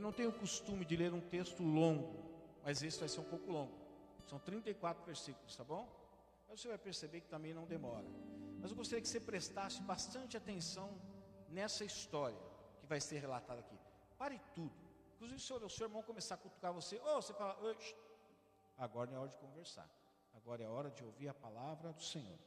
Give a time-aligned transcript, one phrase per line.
[0.00, 2.24] Eu não tenho costume de ler um texto longo,
[2.64, 3.74] mas esse vai ser um pouco longo.
[4.26, 5.86] São 34 versículos, tá bom?
[6.48, 8.06] Mas você vai perceber que também não demora.
[8.58, 10.88] Mas eu gostaria que você prestasse bastante atenção
[11.50, 12.38] nessa história
[12.80, 13.78] que vai ser relatada aqui.
[14.16, 14.72] Pare tudo.
[15.16, 17.58] Inclusive, se o seu irmão começar a cutucar você, ou você fala,
[18.78, 19.86] agora é hora de conversar.
[20.32, 22.38] Agora é hora de ouvir a palavra do Senhor.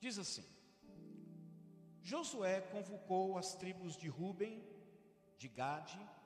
[0.00, 0.44] Diz assim:
[2.02, 4.60] Josué convocou as tribos de Ruben,
[5.36, 6.17] de Gade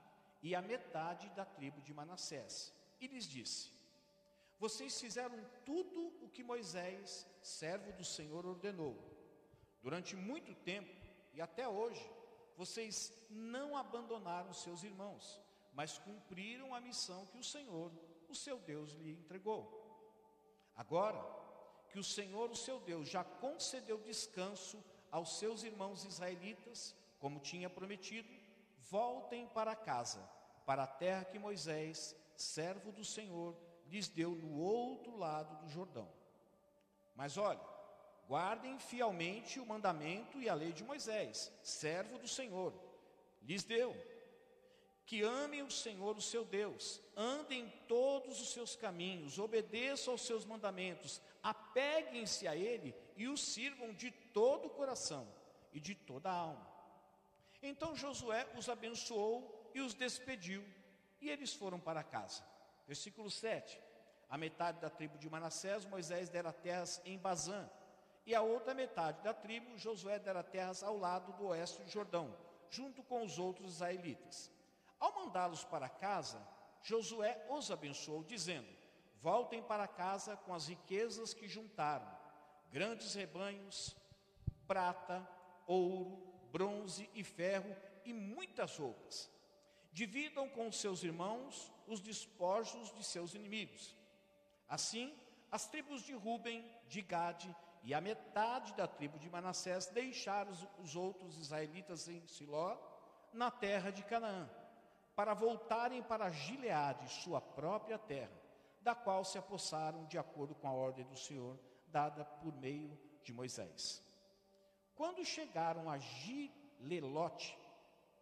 [0.43, 3.71] e a metade da tribo de Manassés, e lhes disse:
[4.59, 8.97] Vocês fizeram tudo o que Moisés, servo do Senhor, ordenou.
[9.81, 10.95] Durante muito tempo
[11.33, 12.05] e até hoje,
[12.57, 15.41] vocês não abandonaram seus irmãos,
[15.73, 17.91] mas cumpriram a missão que o Senhor,
[18.29, 19.81] o seu Deus, lhe entregou.
[20.75, 21.21] Agora
[21.91, 27.69] que o Senhor, o seu Deus, já concedeu descanso aos seus irmãos israelitas, como tinha
[27.69, 28.29] prometido,
[28.91, 30.21] voltem para casa,
[30.65, 36.09] para a terra que Moisés, servo do Senhor, lhes deu no outro lado do Jordão.
[37.15, 37.61] Mas olha,
[38.27, 42.73] guardem fielmente o mandamento e a lei de Moisés, servo do Senhor,
[43.43, 43.95] lhes deu
[45.05, 50.23] que amem o Senhor, o seu Deus, andem em todos os seus caminhos, obedeçam aos
[50.23, 55.29] seus mandamentos, apeguem-se a Ele e o sirvam de todo o coração
[55.73, 56.72] e de toda a alma.
[57.63, 60.65] Então Josué os abençoou e os despediu,
[61.21, 62.43] e eles foram para casa.
[62.87, 63.81] Versículo 7.
[64.29, 67.71] A metade da tribo de Manassés, Moisés dera terras em Bazã,
[68.27, 72.37] e a outra metade da tribo, Josué dera terras ao lado do oeste do Jordão,
[72.71, 74.51] junto com os outros israelitas.
[74.99, 76.41] Ao mandá-los para casa,
[76.83, 78.69] Josué os abençoou, dizendo:
[79.21, 82.11] Voltem para casa com as riquezas que juntaram,
[82.71, 83.97] grandes rebanhos,
[84.67, 85.29] prata,
[85.67, 89.31] ouro, bronze e ferro e muitas roupas.
[89.91, 93.97] Dividam com seus irmãos os despojos de seus inimigos.
[94.69, 95.15] Assim,
[95.51, 100.95] as tribos de Ruben, de Gade e a metade da tribo de Manassés deixaram os
[100.95, 102.79] outros israelitas em Siló,
[103.33, 104.49] na terra de Canaã
[105.15, 108.33] para voltarem para Gileade, sua própria terra,
[108.81, 113.33] da qual se apossaram de acordo com a ordem do Senhor dada por meio de
[113.33, 114.03] Moisés.
[115.03, 117.59] Quando chegaram a Gilelote,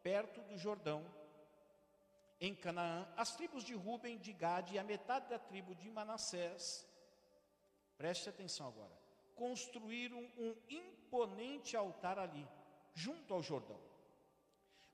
[0.02, 1.04] perto do Jordão,
[2.40, 6.88] em Canaã, as tribos de Ruben, de Gade e a metade da tribo de Manassés,
[7.98, 8.98] preste atenção agora,
[9.34, 12.48] construíram um imponente altar ali,
[12.94, 13.78] junto ao Jordão.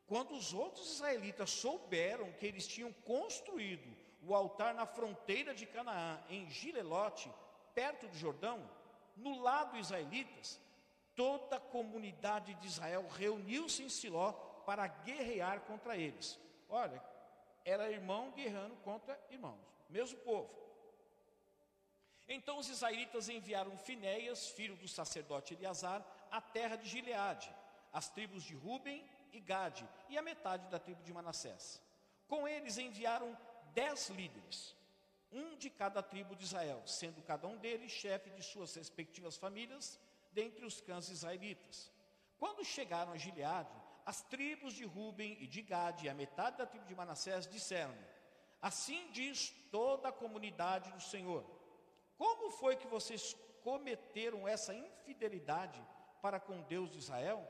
[0.08, 6.20] Quando os outros israelitas souberam que eles tinham construído o altar na fronteira de Canaã,
[6.28, 7.32] em Gilelote,
[7.76, 8.68] perto do Jordão,
[9.14, 10.65] no lado israelitas,
[11.16, 14.32] toda a comunidade de Israel reuniu-se em Siló
[14.64, 16.38] para guerrear contra eles.
[16.68, 17.02] Olha,
[17.64, 20.54] era irmão guerreando contra irmãos, mesmo povo.
[22.28, 27.52] Então os israelitas enviaram Finéias, filho do sacerdote Eleazar, à terra de Gileade,
[27.92, 31.80] as tribos de Ruben e Gade, e a metade da tribo de Manassés.
[32.28, 33.36] Com eles enviaram
[33.72, 34.74] dez líderes,
[35.30, 39.98] um de cada tribo de Israel, sendo cada um deles chefe de suas respectivas famílias,
[40.38, 41.90] dentre os cães israelitas.
[42.38, 43.74] Quando chegaram a Gileade,
[44.04, 47.96] as tribos de Ruben e de Gade, e a metade da tribo de Manassés, disseram
[48.60, 51.44] Assim diz toda a comunidade do Senhor:
[52.16, 55.80] Como foi que vocês cometeram essa infidelidade
[56.20, 57.40] para com Deus de Israel?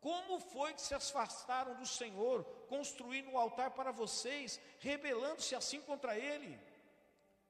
[0.00, 6.16] Como foi que se afastaram do Senhor, construindo um altar para vocês, rebelando-se assim contra
[6.16, 6.58] Ele?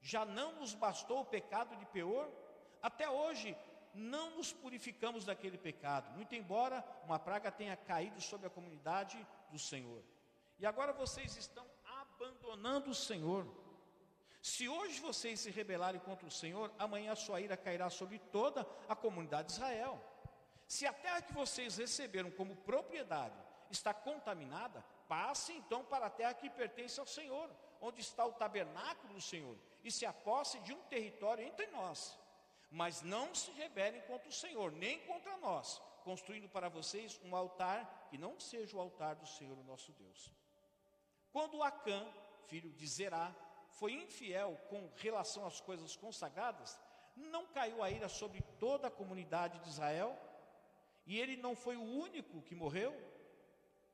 [0.01, 2.31] Já não nos bastou o pecado de Peor?
[2.81, 3.57] Até hoje
[3.97, 9.59] não nos purificamos daquele pecado, muito embora uma praga tenha caído sobre a comunidade do
[9.59, 10.03] Senhor.
[10.59, 13.47] E agora vocês estão abandonando o Senhor.
[14.43, 18.67] Se hoje vocês se rebelarem contra o Senhor, amanhã a sua ira cairá sobre toda
[18.89, 20.01] a comunidade de Israel.
[20.67, 23.37] Se a terra que vocês receberam como propriedade
[23.71, 27.51] está contaminada, passe então para a terra que pertence ao Senhor,
[27.81, 32.19] onde está o tabernáculo do Senhor, e se aposse de um território entre nós.
[32.77, 38.07] Mas não se rebelem contra o Senhor, nem contra nós, construindo para vocês um altar
[38.11, 40.31] que não seja o altar do Senhor, nosso Deus.
[41.33, 42.07] Quando Acã,
[42.49, 43.35] filho de Zerá,
[43.71, 46.79] foi infiel com relação às coisas consagradas,
[47.17, 50.15] não caiu a ira sobre toda a comunidade de Israel,
[51.07, 52.95] e ele não foi o único que morreu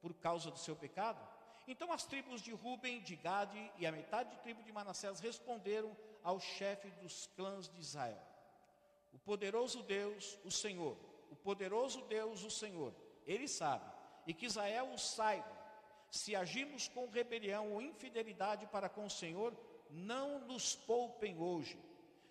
[0.00, 1.24] por causa do seu pecado.
[1.68, 5.96] Então as tribos de Ruben, de Gade e a metade da tribo de Manassés responderam
[6.24, 8.31] ao chefe dos clãs de Israel:
[9.24, 10.96] poderoso Deus, o Senhor,
[11.30, 12.94] o poderoso Deus, o Senhor,
[13.26, 13.90] ele sabe,
[14.26, 15.60] e que Israel o saiba.
[16.10, 19.56] se agimos com rebelião ou infidelidade para com o Senhor,
[19.88, 21.82] não nos poupem hoje.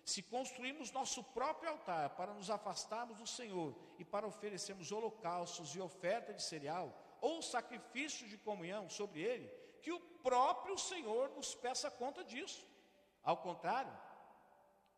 [0.04, 5.80] Se construímos nosso próprio altar para nos afastarmos do Senhor e para oferecermos holocaustos e
[5.80, 9.48] oferta de cereal ou sacrifício de comunhão sobre ele,
[9.80, 12.64] que o próprio Senhor nos peça conta disso.
[13.22, 13.92] Ao contrário,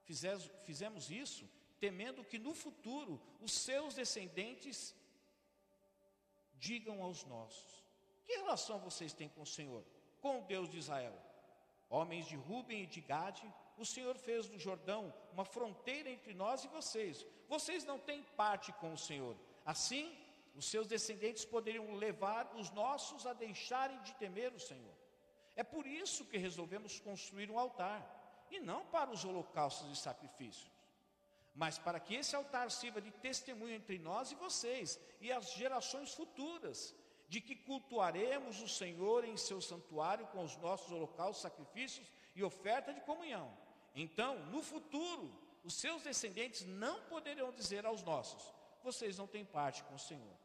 [0.04, 1.48] fizemos, fizemos isso
[1.80, 4.94] temendo que no futuro os seus descendentes
[6.54, 7.84] digam aos nossos:
[8.24, 9.84] que relação vocês têm com o Senhor,
[10.20, 11.16] com o Deus de Israel?
[11.88, 16.64] Homens de Ruben e de Gade, o Senhor fez do Jordão uma fronteira entre nós
[16.64, 17.26] e vocês.
[17.48, 19.36] Vocês não têm parte com o Senhor.
[19.64, 20.16] Assim,
[20.54, 24.94] os seus descendentes poderiam levar os nossos a deixarem de temer o Senhor.
[25.56, 28.02] É por isso que resolvemos construir um altar,
[28.50, 30.70] e não para os holocaustos e sacrifícios,
[31.54, 36.12] mas para que esse altar sirva de testemunho entre nós e vocês e as gerações
[36.12, 36.94] futuras,
[37.28, 42.92] de que cultuaremos o Senhor em seu santuário com os nossos holocaustos, sacrifícios e oferta
[42.92, 43.56] de comunhão.
[43.94, 48.52] Então, no futuro, os seus descendentes não poderão dizer aos nossos:
[48.82, 50.36] vocês não têm parte com o Senhor.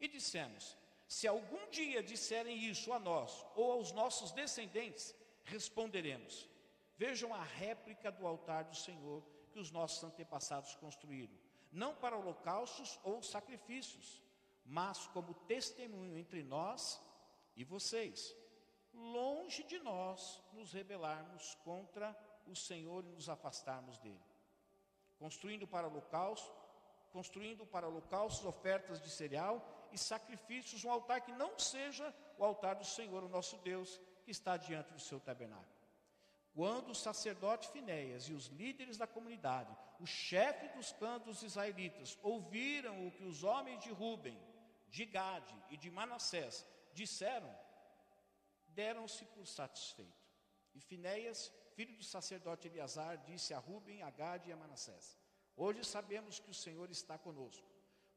[0.00, 5.14] E dissemos: se algum dia disserem isso a nós ou aos nossos descendentes,
[5.44, 6.48] responderemos:
[6.96, 11.34] vejam a réplica do altar do Senhor que os nossos antepassados construíram,
[11.70, 14.22] não para holocaustos ou sacrifícios
[14.64, 17.00] mas como testemunho entre nós
[17.56, 18.34] e vocês.
[18.92, 22.16] Longe de nós nos rebelarmos contra
[22.46, 24.20] o Senhor e nos afastarmos dele.
[25.18, 26.52] Construindo para holocausto,
[27.12, 32.74] construindo para holocaustos ofertas de cereal e sacrifícios, um altar que não seja o altar
[32.76, 35.81] do Senhor, o nosso Deus, que está diante do seu tabernáculo.
[36.54, 42.18] Quando o sacerdote Finéias e os líderes da comunidade, o chefe dos clãs dos israelitas,
[42.22, 44.38] ouviram o que os homens de Ruben,
[44.88, 47.50] de Gade e de Manassés disseram,
[48.68, 50.22] deram-se por satisfeito.
[50.74, 55.18] E Finéias, filho do sacerdote Eleazar, disse a Ruben, a Gade e a Manassés:
[55.56, 57.66] Hoje sabemos que o Senhor está conosco,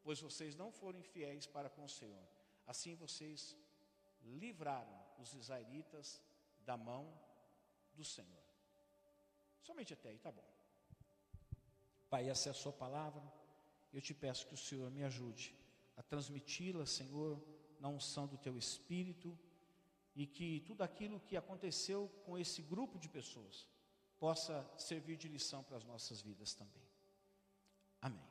[0.04, 2.28] pois vocês não foram fiéis para com o Senhor.
[2.68, 3.56] Assim vocês
[4.22, 6.22] livraram os israelitas
[6.60, 7.18] da mão
[7.96, 8.46] do Senhor.
[9.62, 10.48] Somente até aí, tá bom.
[12.10, 13.24] Pai, essa é a sua palavra.
[13.92, 15.56] Eu te peço que o Senhor me ajude
[15.98, 17.42] a transmiti-la, Senhor,
[17.80, 19.38] na unção do teu espírito
[20.16, 23.68] e que tudo aquilo que aconteceu com esse grupo de pessoas
[24.20, 26.88] possa servir de lição para as nossas vidas também.
[28.02, 28.30] Amém.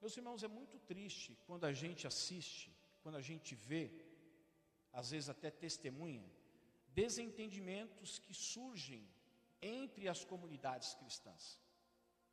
[0.00, 3.90] Meus irmãos, é muito triste quando a gente assiste, quando a gente vê,
[4.92, 6.30] às vezes até testemunha,
[6.94, 9.06] desentendimentos que surgem
[9.60, 11.60] entre as comunidades cristãs.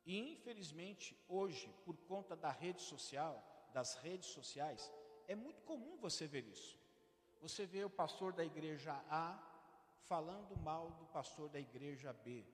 [0.04, 3.34] E infelizmente, hoje, por conta da rede social,
[3.72, 4.92] das redes sociais,
[5.26, 6.78] é muito comum você ver isso.
[7.40, 9.40] Você vê o pastor da igreja A
[10.04, 12.44] falando mal do pastor da igreja B,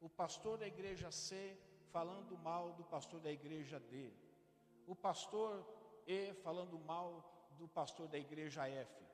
[0.00, 1.56] o pastor da igreja C
[1.90, 4.12] falando mal do pastor da igreja D,
[4.86, 5.64] o pastor
[6.06, 9.04] E falando mal do pastor da igreja F.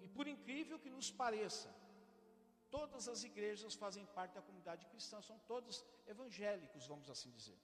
[0.00, 1.72] E por incrível que nos pareça,
[2.76, 7.58] Todas as igrejas fazem parte da comunidade cristã, são todos evangélicos, vamos assim dizer.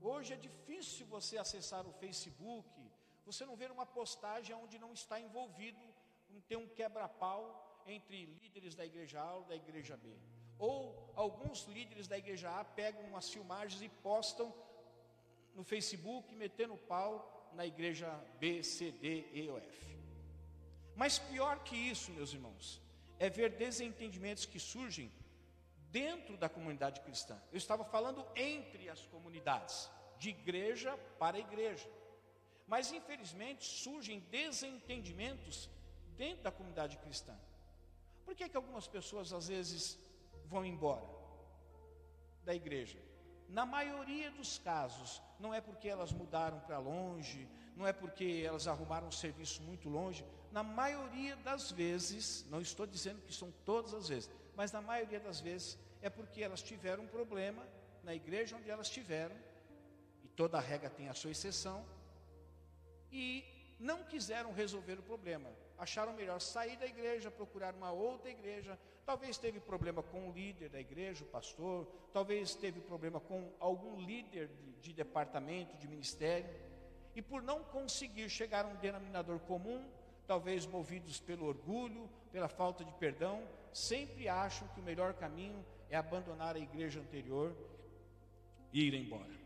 [0.00, 2.70] Hoje é difícil você acessar o Facebook,
[3.26, 5.84] você não ver uma postagem onde não está envolvido,
[6.30, 7.42] não tem um quebra-pau
[7.86, 10.16] entre líderes da igreja A ou da igreja B.
[10.58, 14.48] Ou alguns líderes da igreja A pegam umas filmagens e postam
[15.54, 18.08] no Facebook, metendo pau na igreja
[18.40, 19.96] B, C, D, E ou F.
[20.94, 22.85] Mas pior que isso, meus irmãos,
[23.18, 25.10] é ver desentendimentos que surgem
[25.90, 27.40] dentro da comunidade cristã.
[27.50, 31.88] Eu estava falando entre as comunidades, de igreja para igreja.
[32.66, 35.70] Mas infelizmente surgem desentendimentos
[36.16, 37.34] dentro da comunidade cristã.
[38.24, 39.98] Por que, que algumas pessoas às vezes
[40.46, 41.06] vão embora
[42.44, 42.98] da igreja?
[43.48, 48.66] Na maioria dos casos, não é porque elas mudaram para longe, não é porque elas
[48.66, 50.24] arrumaram um serviço muito longe.
[50.56, 55.20] Na maioria das vezes, não estou dizendo que são todas as vezes, mas na maioria
[55.20, 57.62] das vezes é porque elas tiveram um problema
[58.02, 59.36] na igreja onde elas estiveram,
[60.24, 61.84] e toda regra tem a sua exceção,
[63.12, 63.44] e
[63.78, 65.50] não quiseram resolver o problema.
[65.76, 68.78] Acharam melhor sair da igreja, procurar uma outra igreja.
[69.04, 74.00] Talvez teve problema com o líder da igreja, o pastor, talvez teve problema com algum
[74.00, 76.48] líder de, de departamento, de ministério
[77.14, 79.86] e por não conseguir chegar a um denominador comum,
[80.26, 83.42] talvez movidos pelo orgulho, pela falta de perdão,
[83.72, 87.56] sempre acham que o melhor caminho é abandonar a igreja anterior
[88.72, 89.36] e ir embora.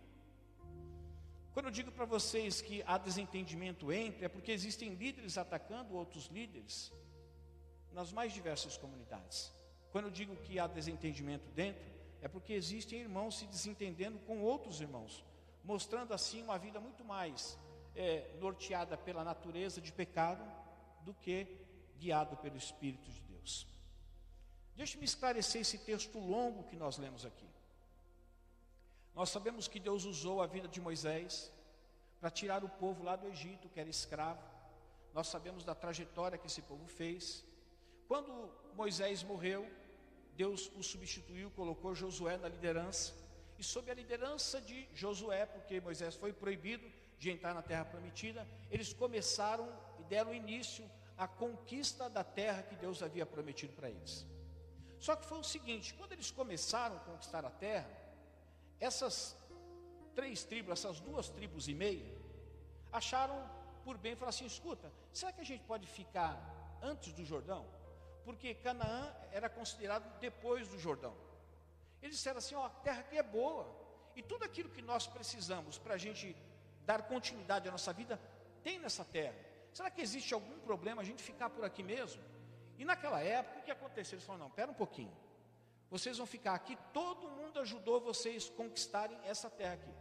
[1.52, 6.26] Quando eu digo para vocês que há desentendimento entre, é porque existem líderes atacando outros
[6.26, 6.92] líderes
[7.92, 9.52] nas mais diversas comunidades.
[9.90, 11.90] Quando eu digo que há desentendimento dentro,
[12.22, 15.24] é porque existem irmãos se desentendendo com outros irmãos,
[15.64, 17.58] mostrando assim uma vida muito mais
[17.96, 20.59] é, norteada pela natureza de pecado
[21.04, 21.46] do que
[21.98, 23.66] guiado pelo Espírito de Deus.
[24.74, 27.48] Deixe-me esclarecer esse texto longo que nós lemos aqui.
[29.14, 31.52] Nós sabemos que Deus usou a vida de Moisés
[32.20, 34.42] para tirar o povo lá do Egito, que era escravo.
[35.12, 37.44] Nós sabemos da trajetória que esse povo fez.
[38.08, 39.68] Quando Moisés morreu,
[40.34, 43.12] Deus o substituiu, colocou Josué na liderança.
[43.58, 48.48] E sob a liderança de Josué, porque Moisés foi proibido de entrar na terra prometida,
[48.70, 49.68] eles começaram
[50.10, 50.84] deram início
[51.16, 54.26] à conquista da terra que Deus havia prometido para eles.
[54.98, 57.88] Só que foi o seguinte: quando eles começaram a conquistar a terra,
[58.88, 59.36] essas
[60.14, 62.12] três tribos, essas duas tribos e meia,
[62.92, 63.38] acharam
[63.84, 66.32] por bem falar assim: escuta, será que a gente pode ficar
[66.82, 67.64] antes do Jordão?
[68.24, 71.14] Porque Canaã era considerado depois do Jordão.
[72.02, 73.64] Eles disseram assim: ó, a terra aqui é boa,
[74.16, 76.36] e tudo aquilo que nós precisamos para a gente
[76.84, 78.20] dar continuidade à nossa vida
[78.64, 79.49] tem nessa terra.
[79.72, 82.22] Será que existe algum problema a gente ficar por aqui mesmo?
[82.78, 84.16] E naquela época, o que aconteceu?
[84.16, 85.14] Eles falaram: não, pera um pouquinho.
[85.90, 89.92] Vocês vão ficar aqui, todo mundo ajudou vocês conquistarem essa terra aqui.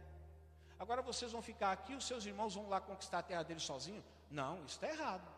[0.78, 4.04] Agora vocês vão ficar aqui, os seus irmãos vão lá conquistar a terra deles sozinhos?
[4.30, 5.28] Não, isso está errado.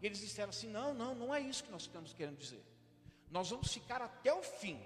[0.00, 2.64] E eles disseram assim: não, não, não é isso que nós estamos querendo dizer.
[3.30, 4.80] Nós vamos ficar até o fim,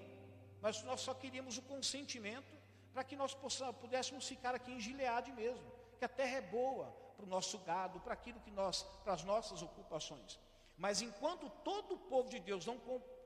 [0.60, 2.56] mas nós só queríamos o consentimento
[2.92, 7.05] para que nós possamos, pudéssemos ficar aqui em Gileade mesmo, que a terra é boa
[7.16, 10.38] para o nosso gado, para aquilo que nós, para as nossas ocupações.
[10.76, 12.78] Mas enquanto todo o povo de Deus não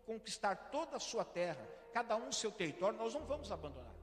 [0.06, 3.94] conquistar toda a sua terra, cada um seu território, nós não vamos abandonar.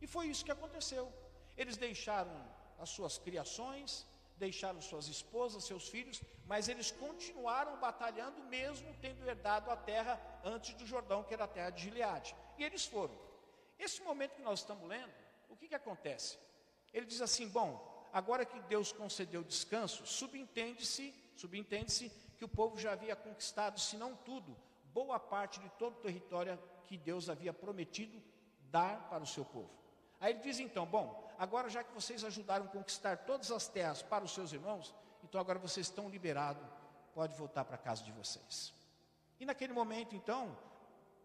[0.00, 1.12] E foi isso que aconteceu.
[1.56, 2.32] Eles deixaram
[2.78, 9.70] as suas criações, deixaram suas esposas, seus filhos, mas eles continuaram batalhando, mesmo tendo herdado
[9.70, 12.36] a terra antes do Jordão, que era a terra de Gileade.
[12.58, 13.16] E eles foram.
[13.78, 15.12] Esse momento que nós estamos lendo,
[15.48, 16.38] o que, que acontece?
[16.92, 22.08] Ele diz assim: bom, agora que Deus concedeu descanso, subentende-se, subentende-se
[22.38, 24.56] que o povo já havia conquistado, se não tudo,
[24.86, 28.18] boa parte de todo o território que Deus havia prometido
[28.70, 29.68] dar para o seu povo.
[30.18, 34.00] Aí ele diz então: bom, agora já que vocês ajudaram a conquistar todas as terras
[34.00, 36.66] para os seus irmãos, então agora vocês estão liberados,
[37.12, 38.72] pode voltar para a casa de vocês.
[39.38, 40.56] E naquele momento então,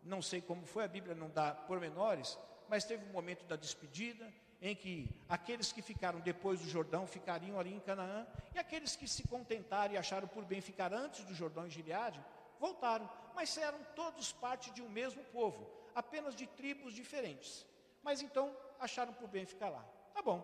[0.04, 4.30] não sei como foi, a Bíblia não dá pormenores, mas teve um momento da despedida,
[4.62, 9.08] em que aqueles que ficaram depois do Jordão ficariam ali em Canaã, e aqueles que
[9.08, 12.24] se contentaram e acharam por bem ficar antes do Jordão em Gileade,
[12.60, 17.66] voltaram, mas eram todos parte de um mesmo povo, apenas de tribos diferentes.
[18.04, 19.84] Mas então acharam por bem ficar lá.
[20.14, 20.40] Tá bom.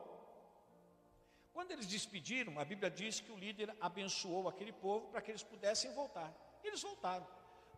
[1.53, 5.43] Quando eles despediram, a Bíblia diz que o líder abençoou aquele povo para que eles
[5.43, 6.33] pudessem voltar.
[6.63, 7.27] Eles voltaram.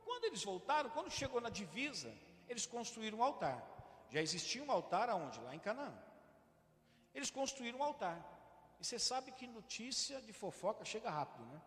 [0.05, 2.13] Quando eles voltaram, quando chegou na divisa,
[2.48, 3.62] eles construíram um altar.
[4.10, 5.39] Já existia um altar aonde?
[5.41, 5.93] Lá em Canaã.
[7.19, 8.17] Eles construíram um altar.
[8.79, 11.61] E você sabe que notícia de fofoca chega rápido, né?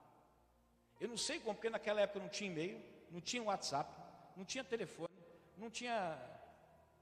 [0.98, 3.90] Eu não sei como, porque naquela época não tinha e-mail, não tinha WhatsApp,
[4.34, 5.14] não tinha telefone,
[5.58, 5.96] não tinha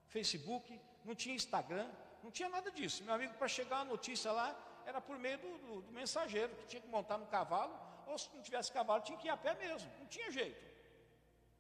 [0.09, 1.89] Facebook, não tinha Instagram,
[2.25, 3.05] não tinha nada disso.
[3.05, 4.49] Meu amigo, para chegar a notícia lá,
[4.85, 7.73] era por meio do, do, do, mensageiro, que tinha que montar no cavalo,
[8.09, 10.61] ou se não tivesse cavalo, tinha que ir a pé mesmo, não tinha jeito.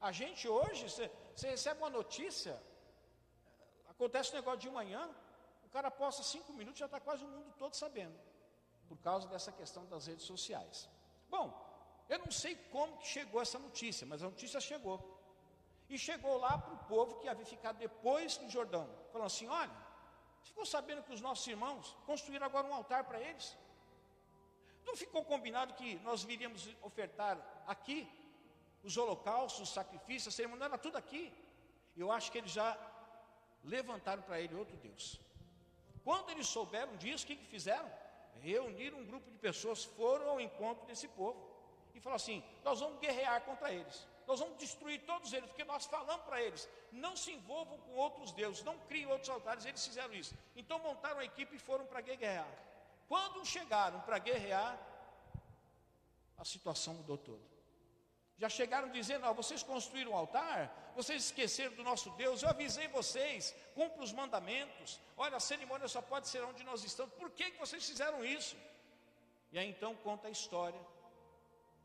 [0.00, 2.60] A gente hoje, você recebe uma notícia,
[3.88, 5.08] acontece um negócio de manhã,
[5.70, 8.18] o cara posta cinco minutos, já está quase o mundo todo sabendo,
[8.88, 10.88] por causa dessa questão das redes sociais.
[11.34, 11.46] Bom,
[12.08, 14.98] eu não sei como que chegou essa notícia, mas a notícia chegou.
[15.88, 19.76] E chegou lá para o povo que havia ficado depois do Jordão, falando assim: olha,
[20.42, 23.56] ficou sabendo que os nossos irmãos construíram agora um altar para eles?
[24.84, 27.98] Não ficou combinado que nós viríamos ofertar aqui
[28.82, 31.32] os holocaustos, os sacrifícios, a cerimônia, era tudo aqui.
[31.96, 32.76] Eu acho que eles já
[33.62, 35.20] levantaram para ele outro Deus.
[36.10, 37.88] Quando eles souberam disso, o que, que fizeram?
[38.40, 41.40] Reuniram um grupo de pessoas, foram ao encontro desse povo
[41.94, 45.86] e falou assim: nós vamos guerrear contra eles, nós vamos destruir todos eles, porque nós
[45.86, 49.64] falamos para eles: não se envolvam com outros deuses, não criem outros altares.
[49.64, 50.34] Eles fizeram isso.
[50.56, 52.52] Então montaram a equipe e foram para guerrear.
[53.08, 54.76] Quando chegaram para guerrear,
[56.36, 57.59] a situação mudou toda.
[58.42, 60.58] Já chegaram dizendo: ó, vocês construíram um altar,
[60.96, 62.42] vocês esqueceram do nosso Deus.
[62.42, 64.98] Eu avisei vocês, cumpra os mandamentos.
[65.24, 67.12] Olha, a cerimônia só pode ser onde nós estamos.
[67.22, 68.56] Por que, que vocês fizeram isso?
[69.52, 70.80] E aí então conta a história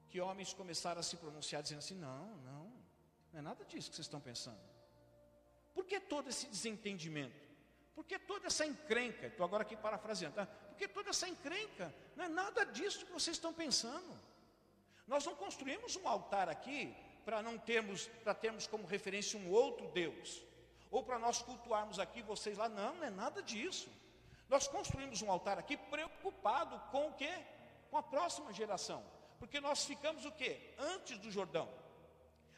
[0.09, 2.63] que homens começaram a se pronunciar dizendo assim: não, não,
[3.33, 4.63] não é nada disso que vocês estão pensando.
[5.74, 7.43] Por que todo esse desentendimento?
[7.93, 9.27] Por que toda essa encrenca?
[9.27, 10.45] Estou agora aqui parafraseando, tá?
[10.45, 14.13] Por Porque toda essa encrenca não é nada disso que vocês estão pensando.
[15.07, 19.88] Nós não construímos um altar aqui para não termos, para termos como referência um outro
[19.88, 20.41] Deus,
[20.91, 23.89] ou para nós cultuarmos aqui vocês lá, não, não é nada disso.
[24.47, 27.33] Nós construímos um altar aqui preocupado com o quê?
[27.89, 29.03] Com a próxima geração.
[29.39, 30.74] Porque nós ficamos o quê?
[30.77, 31.67] Antes do Jordão.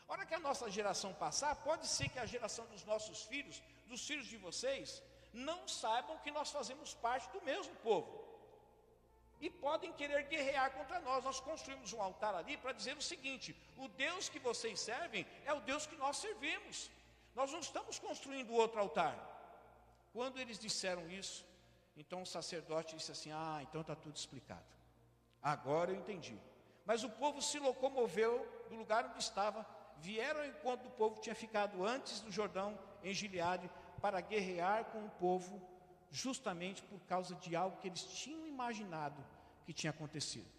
[0.07, 3.61] A hora que a nossa geração passar, pode ser que a geração dos nossos filhos,
[3.87, 5.01] dos filhos de vocês,
[5.33, 8.26] não saibam que nós fazemos parte do mesmo povo.
[9.39, 11.23] E podem querer guerrear contra nós.
[11.23, 15.53] Nós construímos um altar ali para dizer o seguinte: o Deus que vocês servem é
[15.53, 16.89] o Deus que nós servimos.
[17.35, 19.15] Nós não estamos construindo outro altar.
[20.11, 21.45] Quando eles disseram isso,
[21.95, 24.65] então o sacerdote disse assim: Ah, então está tudo explicado.
[25.41, 26.37] Agora eu entendi.
[26.85, 29.65] Mas o povo se locomoveu do lugar onde estava,
[29.97, 33.69] vieram ao encontro do povo que tinha ficado antes do Jordão, em Gileade,
[34.01, 35.61] para guerrear com o povo,
[36.09, 39.23] justamente por causa de algo que eles tinham imaginado
[39.65, 40.49] que tinha acontecido.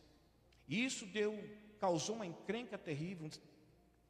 [0.69, 1.33] E isso deu,
[1.81, 3.29] causou uma encrenca terrível,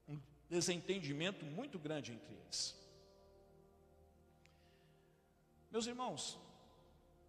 [0.07, 2.77] um desentendimento muito grande entre eles.
[5.71, 6.39] Meus irmãos,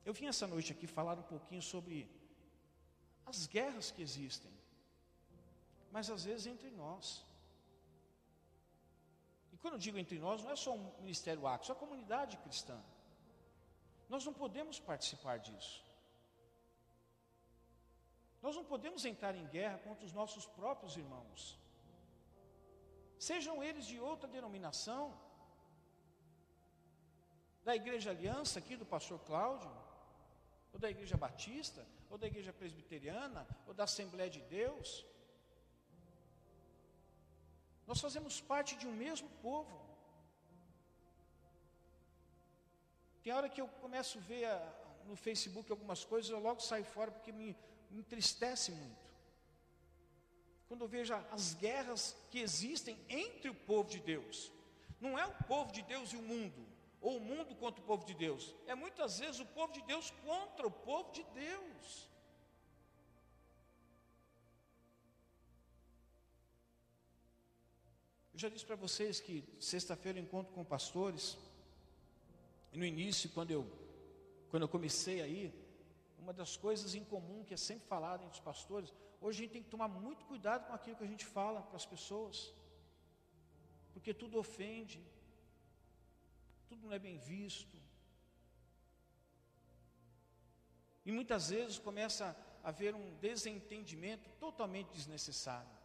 [0.06, 2.10] eu vim essa noite aqui falar um pouquinho sobre
[3.25, 4.51] as guerras que existem,
[5.92, 7.24] mas às vezes entre nós.
[9.54, 12.38] E quando eu digo entre nós, não é só um ministério Acos, é a comunidade
[12.38, 12.78] cristã.
[14.10, 15.88] Nós não podemos participar disso.
[18.41, 21.58] Nós não podemos entrar em guerra contra os nossos próprios irmãos,
[23.17, 25.03] sejam eles de outra denominação,
[27.63, 29.72] da Igreja Aliança aqui do pastor Cláudio,
[30.74, 35.05] ou da Igreja Batista, ou da Igreja Presbiteriana, ou da Assembleia de Deus.
[37.86, 39.77] Nós fazemos parte de um mesmo povo.
[43.24, 44.58] Tem hora que eu começo a ver a,
[45.05, 47.55] no Facebook algumas coisas, eu logo saio fora porque me
[47.91, 49.10] entristece muito.
[50.67, 54.52] Quando eu vejo as guerras que existem entre o povo de Deus.
[54.99, 56.69] Não é o povo de Deus e o mundo
[57.02, 58.54] ou o mundo contra o povo de Deus.
[58.67, 62.10] É muitas vezes o povo de Deus contra o povo de Deus.
[68.34, 71.38] Eu já disse para vocês que sexta-feira eu encontro com pastores.
[72.71, 73.65] E no início, quando eu,
[74.49, 75.54] quando eu comecei aí,
[76.30, 79.54] uma das coisas em comum que é sempre falada entre os pastores, hoje a gente
[79.56, 82.54] tem que tomar muito cuidado com aquilo que a gente fala para as pessoas,
[83.94, 85.04] porque tudo ofende,
[86.68, 87.76] tudo não é bem visto.
[91.04, 95.76] E muitas vezes começa a haver um desentendimento totalmente desnecessário.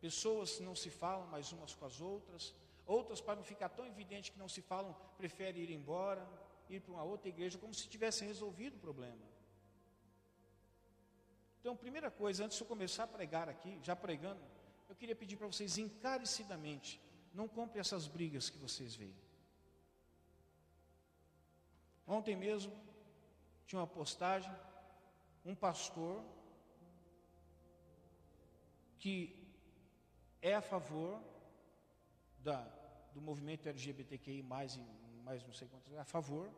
[0.00, 2.52] Pessoas não se falam mais umas com as outras,
[2.84, 6.26] outras, para não ficar tão evidente que não se falam, preferem ir embora,
[6.74, 9.24] ir para uma outra igreja, como se tivessem resolvido o problema.
[11.60, 14.40] Então, primeira coisa, antes de eu começar a pregar aqui, já pregando,
[14.88, 17.00] eu queria pedir para vocês encarecidamente
[17.36, 19.14] não compre essas brigas que vocês veem.
[22.06, 22.72] Ontem mesmo
[23.66, 24.50] tinha uma postagem,
[25.44, 26.24] um pastor
[28.98, 29.36] que
[30.40, 31.20] é a favor
[32.38, 32.60] da,
[33.12, 34.80] do movimento LGBTQI, mais,
[35.26, 36.48] mais não sei quantos, a favor,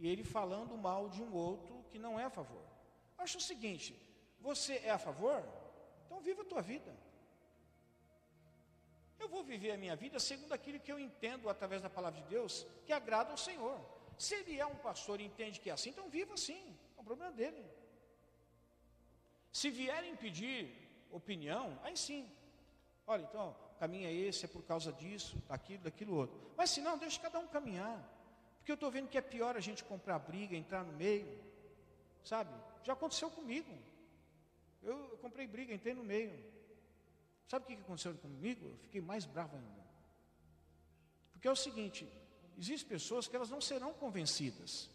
[0.00, 2.64] e ele falando mal de um outro que não é a favor.
[3.16, 3.90] Acho o seguinte:
[4.48, 5.38] você é a favor?
[6.04, 6.92] Então viva a tua vida.
[9.22, 12.28] Eu vou viver a minha vida segundo aquilo que eu entendo através da palavra de
[12.28, 13.78] Deus, que agrada ao Senhor.
[14.18, 17.04] Se ele é um pastor e entende que é assim, então viva assim, é um
[17.04, 17.64] problema dele.
[19.52, 20.58] Se vierem pedir
[21.10, 22.22] opinião, aí sim.
[23.06, 26.38] Olha, então, caminho é esse, é por causa disso, daquilo, daquilo outro.
[26.56, 27.98] Mas se não, deixa cada um caminhar.
[28.58, 31.38] Porque eu estou vendo que é pior a gente comprar briga, entrar no meio.
[32.24, 32.50] Sabe?
[32.82, 33.72] Já aconteceu comigo.
[34.82, 36.32] Eu, eu comprei briga, entrei no meio.
[37.48, 38.66] Sabe o que aconteceu comigo?
[38.66, 39.86] Eu fiquei mais bravo ainda.
[41.32, 42.08] Porque é o seguinte:
[42.58, 44.90] existem pessoas que elas não serão convencidas.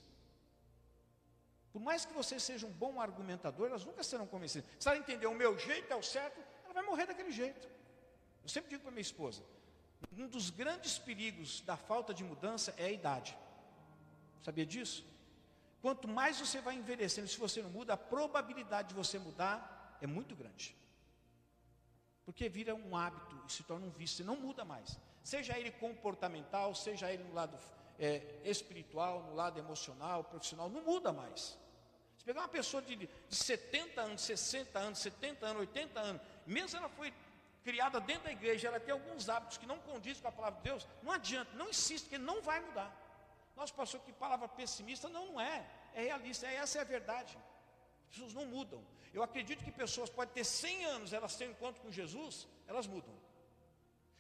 [1.71, 4.69] Por mais que você seja um bom argumentador, elas nunca serão convencidas.
[4.77, 7.69] Se ela entender o meu jeito é o certo, ela vai morrer daquele jeito.
[8.43, 9.43] Eu sempre digo para minha esposa:
[10.17, 13.37] um dos grandes perigos da falta de mudança é a idade.
[14.43, 15.05] Sabia disso?
[15.81, 20.07] Quanto mais você vai envelhecendo, se você não muda, a probabilidade de você mudar é
[20.07, 20.75] muito grande.
[22.23, 24.99] Porque vira um hábito e se torna um vício, você não muda mais.
[25.23, 27.57] Seja ele comportamental, seja ele no lado
[27.99, 31.57] é, espiritual, no lado emocional, profissional, não muda mais.
[32.17, 36.77] Se pegar uma pessoa de, de 70 anos, 60 anos, 70 anos, 80 anos, mesmo
[36.77, 37.11] ela foi
[37.63, 40.69] criada dentro da igreja, ela tem alguns hábitos que não condizem com a palavra de
[40.69, 42.91] Deus, não adianta, não insiste, porque não vai mudar.
[43.55, 45.09] Nossa, pastor, que palavra pessimista.
[45.09, 45.65] Não, não é.
[45.93, 46.47] É realista.
[46.47, 47.37] É, essa é a verdade.
[48.05, 48.83] As pessoas não mudam.
[49.13, 52.87] Eu acredito que pessoas podem ter 100 anos, elas têm um encontro com Jesus, elas
[52.87, 53.13] mudam.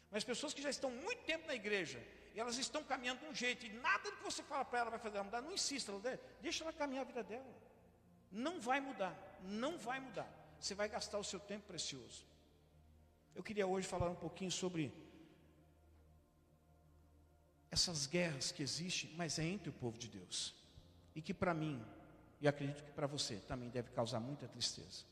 [0.09, 3.33] Mas pessoas que já estão muito tempo na igreja, e elas estão caminhando de um
[3.33, 5.93] jeito, e nada do que você fala para ela vai fazer ela mudar, não insista,
[6.41, 7.55] deixa ela caminhar a vida dela.
[8.29, 10.29] Não vai mudar, não vai mudar.
[10.59, 12.25] Você vai gastar o seu tempo precioso.
[13.35, 14.93] Eu queria hoje falar um pouquinho sobre
[17.69, 20.53] essas guerras que existem, mas é entre o povo de Deus.
[21.15, 21.81] E que para mim,
[22.41, 25.05] e acredito que para você, também deve causar muita tristeza.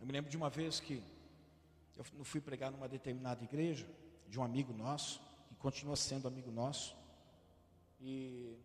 [0.00, 1.02] Eu me lembro de uma vez que
[1.96, 3.86] eu fui pregar numa determinada igreja,
[4.28, 6.96] de um amigo nosso, que continua sendo amigo nosso.
[8.00, 8.58] E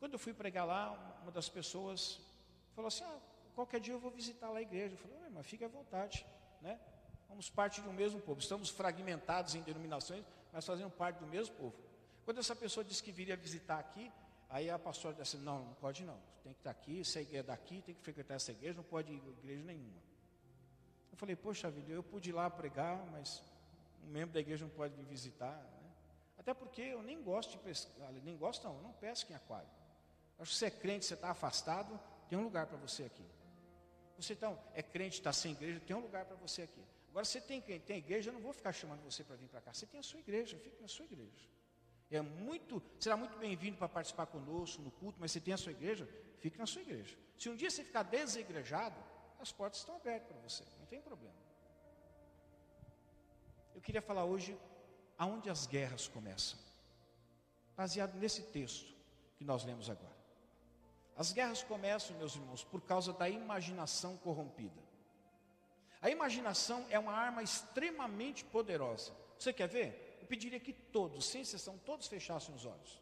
[0.00, 2.20] quando eu fui pregar lá, uma das pessoas
[2.74, 3.18] falou assim: ah,
[3.60, 4.94] qualquer dia eu vou visitar lá a igreja.
[4.94, 6.26] Eu falei, mas fique à vontade,
[6.62, 6.80] né?
[7.28, 11.54] Somos parte de um mesmo povo, estamos fragmentados em denominações, mas fazemos parte do mesmo
[11.56, 11.76] povo.
[12.24, 14.10] Quando essa pessoa disse que viria visitar aqui,
[14.48, 17.40] aí a pastora disse: Não, não pode não, tem que estar aqui, se a igreja
[17.40, 20.00] é daqui, tem que frequentar essa igreja, não pode ir a igreja nenhuma.
[21.12, 23.42] Eu falei: Poxa vida, eu pude ir lá pregar, mas
[24.02, 25.54] um membro da igreja não pode me visitar.
[25.54, 25.90] Né?
[26.38, 29.68] Até porque eu nem gosto de pescar, nem gosto não, eu não pesco em aquário.
[30.38, 33.39] Acho que você é crente, você está afastado, tem um lugar para você aqui.
[34.22, 36.84] Você então, é crente, está sem igreja, tem um lugar para você aqui.
[37.08, 39.72] Agora, você tem, tem igreja, eu não vou ficar chamando você para vir para cá.
[39.72, 41.48] Você tem a sua igreja, fique na sua igreja.
[42.10, 45.72] É muito, será muito bem-vindo para participar conosco no culto, mas você tem a sua
[45.72, 46.08] igreja,
[46.40, 47.16] fique na sua igreja.
[47.38, 48.96] Se um dia você ficar desegrejado,
[49.38, 51.34] as portas estão abertas para você, não tem problema.
[53.74, 54.58] Eu queria falar hoje
[55.16, 56.58] aonde as guerras começam,
[57.76, 58.92] baseado nesse texto
[59.36, 60.19] que nós lemos agora.
[61.16, 64.80] As guerras começam, meus irmãos, por causa da imaginação corrompida.
[66.00, 69.12] A imaginação é uma arma extremamente poderosa.
[69.38, 70.18] Você quer ver?
[70.20, 73.00] Eu pediria que todos, sem exceção, todos fechassem os olhos.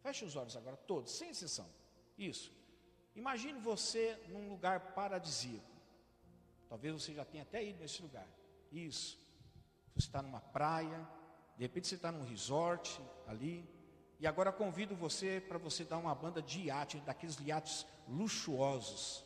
[0.00, 1.68] Feche os olhos agora, todos, sem exceção.
[2.16, 2.52] Isso.
[3.16, 5.74] Imagine você num lugar paradisíaco.
[6.68, 8.26] Talvez você já tenha até ido nesse lugar.
[8.70, 9.18] Isso.
[9.94, 11.08] Você está numa praia,
[11.56, 13.68] de repente você está num resort ali.
[14.18, 19.24] E agora convido você para você dar uma banda de iate, daqueles iates luxuosos.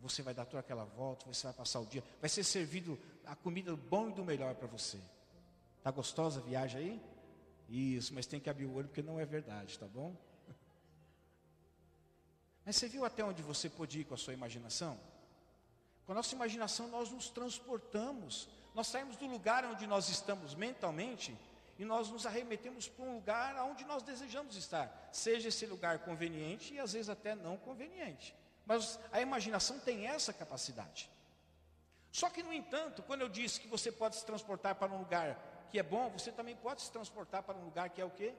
[0.00, 3.34] Você vai dar toda aquela volta, você vai passar o dia, vai ser servido a
[3.34, 5.00] comida do bom e do melhor para você.
[5.82, 7.02] Tá gostosa a viagem aí?
[7.68, 10.14] Isso, mas tem que abrir o olho porque não é verdade, tá bom?
[12.64, 14.96] Mas você viu até onde você pode ir com a sua imaginação?
[16.04, 21.36] Com a nossa imaginação nós nos transportamos, nós saímos do lugar onde nós estamos mentalmente
[21.78, 26.74] e nós nos arremetemos para um lugar onde nós desejamos estar, seja esse lugar conveniente
[26.74, 28.34] e às vezes até não conveniente.
[28.64, 31.10] Mas a imaginação tem essa capacidade.
[32.10, 35.66] Só que, no entanto, quando eu disse que você pode se transportar para um lugar
[35.70, 38.34] que é bom, você também pode se transportar para um lugar que é o quê?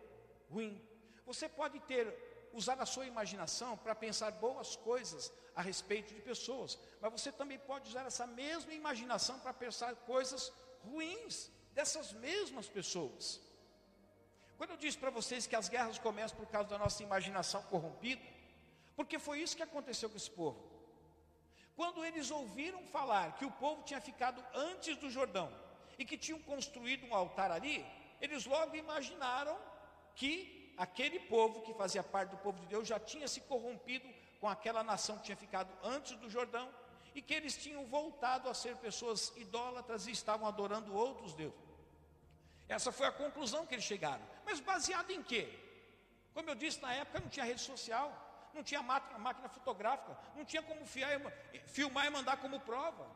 [0.50, 0.82] Ruim.
[1.26, 6.78] Você pode ter usar a sua imaginação para pensar boas coisas a respeito de pessoas,
[7.00, 10.52] mas você também pode usar essa mesma imaginação para pensar coisas
[10.84, 13.40] ruins dessas mesmas pessoas.
[14.58, 18.24] Quando eu disse para vocês que as guerras começam por causa da nossa imaginação corrompida,
[18.96, 20.60] porque foi isso que aconteceu com esse povo.
[21.76, 25.54] Quando eles ouviram falar que o povo tinha ficado antes do Jordão
[26.00, 27.86] e que tinham construído um altar ali,
[28.20, 29.56] eles logo imaginaram
[30.16, 34.10] que aquele povo que fazia parte do povo de Deus já tinha se corrompido
[34.42, 36.68] com aquela nação que tinha ficado antes do Jordão
[37.14, 41.67] e que eles tinham voltado a ser pessoas idólatras e estavam adorando outros deuses.
[42.68, 44.26] Essa foi a conclusão que eles chegaram.
[44.46, 45.50] Mas baseado em quê?
[46.34, 48.28] Como eu disse na época, não tinha rede social
[48.58, 51.12] não tinha máquina, máquina fotográfica, não tinha como fiar,
[51.68, 53.08] filmar e mandar como prova.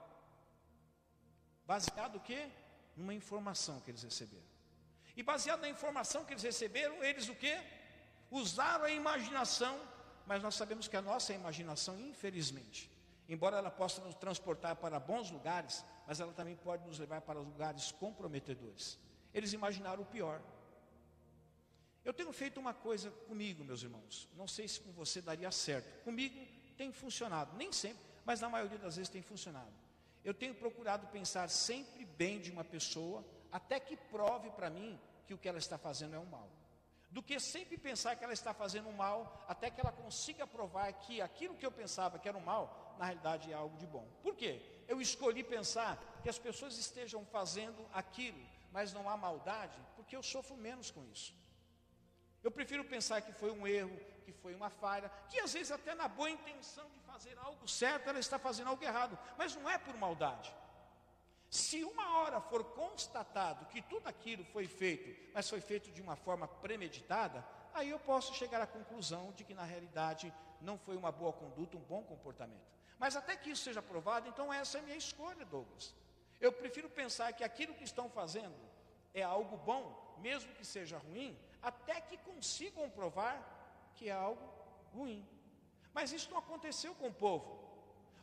[1.65, 2.49] Baseado o quê?
[2.95, 4.45] Numa informação que eles receberam.
[5.15, 7.59] E baseado na informação que eles receberam, eles o quê?
[8.29, 9.79] Usaram a imaginação,
[10.25, 12.89] mas nós sabemos que a nossa imaginação, infelizmente,
[13.27, 17.39] embora ela possa nos transportar para bons lugares, mas ela também pode nos levar para
[17.39, 18.97] lugares comprometedores.
[19.33, 20.41] Eles imaginaram o pior.
[22.03, 24.27] Eu tenho feito uma coisa comigo, meus irmãos.
[24.35, 26.03] Não sei se com você daria certo.
[26.03, 26.35] Comigo
[26.75, 29.71] tem funcionado, nem sempre, mas na maioria das vezes tem funcionado.
[30.23, 35.33] Eu tenho procurado pensar sempre bem de uma pessoa, até que prove para mim que
[35.33, 36.49] o que ela está fazendo é um mal.
[37.09, 40.91] Do que sempre pensar que ela está fazendo um mal, até que ela consiga provar
[40.93, 44.07] que aquilo que eu pensava que era um mal, na realidade é algo de bom.
[44.23, 44.61] Por quê?
[44.87, 48.39] Eu escolhi pensar que as pessoas estejam fazendo aquilo,
[48.71, 51.35] mas não há maldade, porque eu sofro menos com isso.
[52.43, 55.93] Eu prefiro pensar que foi um erro, que foi uma falha, que às vezes até
[55.93, 59.77] na boa intenção de fazer algo certo, ela está fazendo algo errado, mas não é
[59.77, 60.53] por maldade.
[61.49, 66.15] Se uma hora for constatado que tudo aquilo foi feito, mas foi feito de uma
[66.15, 71.11] forma premeditada, aí eu posso chegar à conclusão de que na realidade não foi uma
[71.11, 72.71] boa conduta, um bom comportamento.
[72.97, 75.93] Mas até que isso seja provado, então essa é a minha escolha, Douglas.
[76.41, 78.55] Eu prefiro pensar que aquilo que estão fazendo
[79.13, 83.37] é algo bom, mesmo que seja ruim, até que consigam provar
[83.95, 84.43] que é algo
[84.93, 85.25] ruim.
[85.93, 87.61] Mas isso não aconteceu com o povo.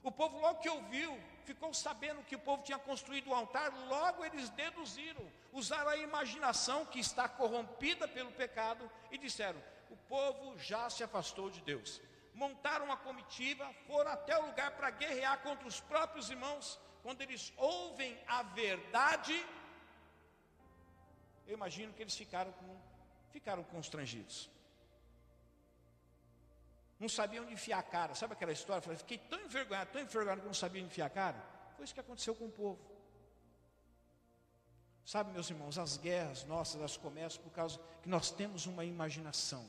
[0.02, 4.24] O povo, logo que ouviu, ficou sabendo que o povo tinha construído o altar, logo
[4.24, 10.88] eles deduziram, usaram a imaginação que está corrompida pelo pecado e disseram: o povo já
[10.90, 12.00] se afastou de Deus.
[12.34, 16.78] Montaram uma comitiva, foram até o lugar para guerrear contra os próprios irmãos.
[17.08, 19.34] Quando eles ouvem a verdade,
[21.46, 22.76] eu imagino que eles ficaram, com,
[23.30, 24.50] ficaram constrangidos
[26.98, 28.14] não sabia onde enfiar a cara.
[28.14, 28.82] Sabe aquela história?
[28.82, 31.42] falei, fiquei tão envergonhado, tão envergonhado que não sabia onde enfiar a cara.
[31.76, 32.80] Foi isso que aconteceu com o povo.
[35.04, 39.64] Sabe, meus irmãos, as guerras nossas, elas começam por causa que nós temos uma imaginação.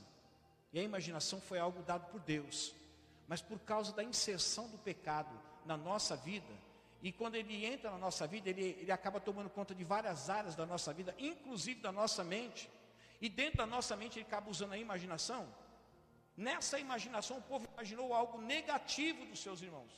[0.74, 2.74] E a imaginação foi algo dado por Deus.
[3.28, 6.69] Mas por causa da inserção do pecado na nossa vida,
[7.02, 10.56] e quando ele entra na nossa vida, ele, ele acaba tomando conta de várias áreas
[10.56, 12.70] da nossa vida, inclusive da nossa mente.
[13.22, 15.48] E dentro da nossa mente ele acaba usando a imaginação
[16.48, 19.92] Nessa imaginação, o povo imaginou algo negativo dos seus irmãos.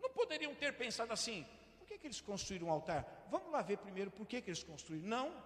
[0.00, 1.46] Não poderiam ter pensado assim:
[1.78, 3.06] por que, que eles construíram um altar?
[3.30, 5.06] Vamos lá ver primeiro por que, que eles construíram.
[5.06, 5.44] Não.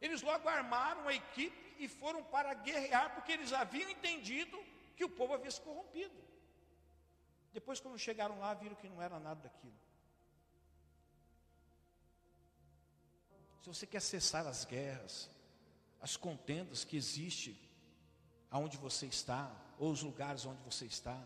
[0.00, 4.58] Eles logo armaram a equipe e foram para guerrear, porque eles haviam entendido
[4.96, 6.18] que o povo havia se corrompido.
[7.52, 9.78] Depois, quando chegaram lá, viram que não era nada daquilo.
[13.68, 15.28] Se você quer cessar as guerras,
[16.00, 17.54] as contendas que existem
[18.50, 21.22] aonde você está, ou os lugares onde você está.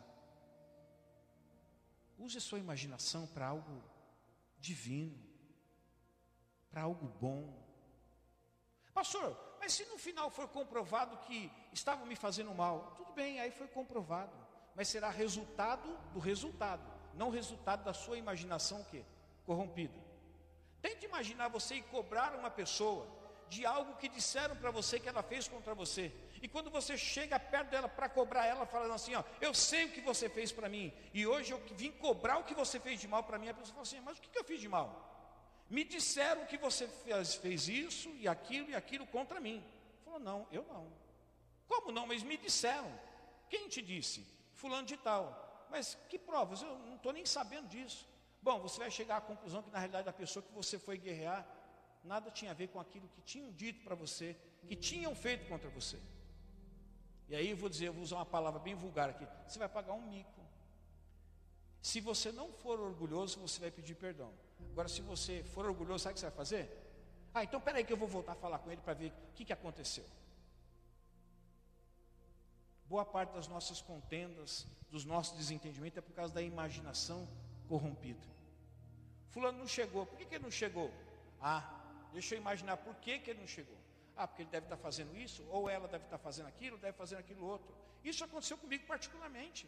[2.19, 3.81] Use a sua imaginação para algo
[4.59, 5.17] divino,
[6.69, 7.65] para algo bom.
[8.93, 13.53] Pastor, mas se no final for comprovado que estavam me fazendo mal, tudo bem, aí
[13.53, 14.37] foi comprovado,
[14.75, 16.83] mas será resultado do resultado,
[17.15, 19.05] não resultado da sua imaginação que
[19.45, 20.12] corrompida.
[20.83, 23.07] Tente imaginar você ir cobrar uma pessoa
[23.49, 26.13] de algo que disseram para você que ela fez contra você.
[26.41, 29.93] E quando você chega perto dela para cobrar ela, falando assim: Ó, eu sei o
[29.93, 33.07] que você fez para mim, e hoje eu vim cobrar o que você fez de
[33.07, 33.49] mal para mim.
[33.49, 34.89] A pessoa fala assim: Mas o que, que eu fiz de mal?
[35.71, 39.65] Me disseram que você fez, fez isso e aquilo e aquilo contra mim.
[40.05, 40.91] Falou: Não, eu não.
[41.69, 42.07] Como não?
[42.07, 42.93] Mas me disseram.
[43.49, 44.27] Quem te disse?
[44.55, 45.67] Fulano de tal.
[45.71, 46.63] Mas que provas?
[46.63, 48.07] Eu não estou nem sabendo disso.
[48.43, 51.47] Bom, você vai chegar à conclusão que na realidade a pessoa que você foi guerrear
[52.03, 55.71] nada tinha a ver com aquilo que tinham dito para você, que tinham feito contra
[55.71, 55.99] você.
[57.29, 59.27] E aí eu vou dizer, eu vou usar uma palavra bem vulgar aqui.
[59.47, 60.43] Você vai pagar um mico.
[61.81, 64.33] Se você não for orgulhoso, você vai pedir perdão.
[64.73, 66.83] Agora, se você for orgulhoso, sabe o que você vai fazer?
[67.33, 69.45] Ah, então peraí que eu vou voltar a falar com ele para ver o que,
[69.45, 70.05] que aconteceu.
[72.87, 77.27] Boa parte das nossas contendas, dos nossos desentendimentos é por causa da imaginação
[77.69, 78.27] corrompida.
[79.31, 80.93] Fulano não chegou, por que, que ele não chegou?
[81.41, 81.63] Ah,
[82.13, 83.77] deixa eu imaginar por que, que ele não chegou.
[84.17, 87.17] Ah, porque ele deve estar fazendo isso, ou ela deve estar fazendo aquilo, deve fazer
[87.17, 87.75] aquilo outro.
[88.05, 89.67] Isso aconteceu comigo particularmente.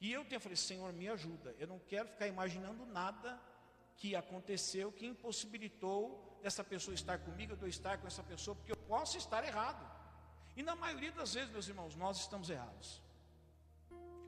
[0.00, 1.54] E eu tenho falei, Senhor, me ajuda.
[1.58, 3.40] Eu não quero ficar imaginando nada
[3.96, 8.76] que aconteceu, que impossibilitou dessa pessoa estar comigo, eu estar com essa pessoa, porque eu
[8.76, 9.88] posso estar errado.
[10.56, 13.00] E na maioria das vezes, meus irmãos, nós estamos errados.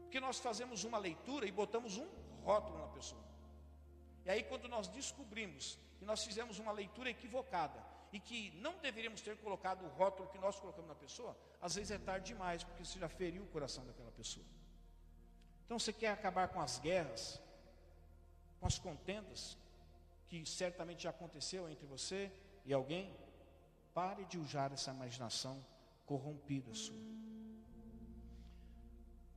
[0.02, 2.08] Porque nós fazemos uma leitura e botamos um
[2.44, 3.22] rótulo na pessoa.
[4.24, 7.80] E aí, quando nós descobrimos que nós fizemos uma leitura equivocada,
[8.14, 11.90] e que não deveríamos ter colocado o rótulo que nós colocamos na pessoa, às vezes
[11.90, 14.46] é tarde demais, porque você já feriu o coração daquela pessoa.
[15.64, 17.42] Então você quer acabar com as guerras,
[18.60, 19.58] com as contendas,
[20.28, 22.30] que certamente já aconteceu entre você
[22.64, 23.12] e alguém?
[23.92, 25.60] Pare de usar essa imaginação
[26.06, 26.94] corrompida sua.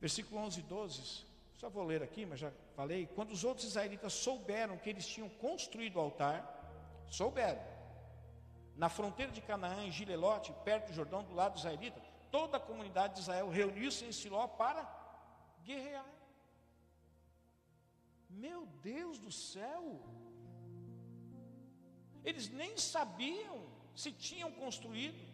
[0.00, 1.26] Versículo 11 e 12,
[1.58, 3.08] só vou ler aqui, mas já falei.
[3.16, 6.38] Quando os outros israelitas souberam que eles tinham construído o altar,
[7.08, 7.60] souberam,
[8.76, 13.14] na fronteira de Canaã, em Gilelote, perto do Jordão, do lado israelita, toda a comunidade
[13.14, 14.88] de Israel reuniu-se em Siló para
[15.64, 16.06] guerrear.
[18.30, 20.00] Meu Deus do céu!
[22.24, 23.66] Eles nem sabiam
[23.96, 25.26] se tinham construído,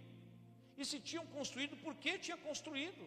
[0.79, 3.07] e se tinham construído, por que tinham construído.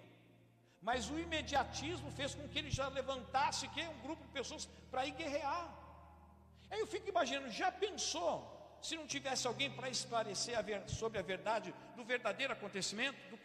[0.88, 5.06] Mas o imediatismo fez com que ele já levantasse que um grupo de pessoas para
[5.06, 5.66] ir guerrear.
[6.70, 8.36] Aí eu fico imaginando, já pensou
[8.82, 13.38] se não tivesse alguém para esclarecer a ver, sobre a verdade do verdadeiro acontecimento, do,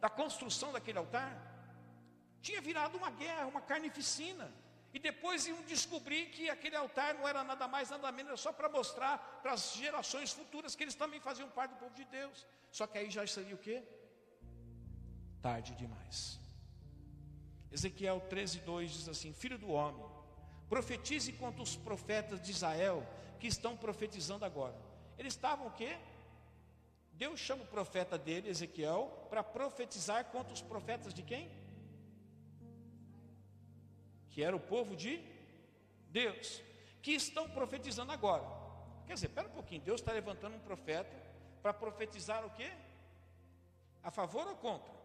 [0.00, 1.32] da construção daquele altar,
[2.46, 4.52] tinha virado uma guerra, uma carnificina.
[4.92, 8.52] E depois iam descobrir que aquele altar não era nada mais, nada menos, era só
[8.52, 12.44] para mostrar para as gerações futuras que eles também faziam parte do povo de Deus.
[12.72, 13.84] Só que aí já seria o quê?
[15.40, 16.41] Tarde demais.
[17.72, 20.04] Ezequiel 13, 2 diz assim: Filho do homem,
[20.68, 23.06] profetize contra os profetas de Israel
[23.40, 24.76] que estão profetizando agora.
[25.18, 25.96] Eles estavam o quê?
[27.14, 31.50] Deus chama o profeta dele, Ezequiel, para profetizar contra os profetas de quem?
[34.30, 35.22] Que era o povo de
[36.08, 36.62] Deus,
[37.02, 38.44] que estão profetizando agora.
[39.06, 41.14] Quer dizer, espera um pouquinho, Deus está levantando um profeta
[41.62, 42.70] para profetizar o quê?
[44.02, 45.01] A favor ou contra?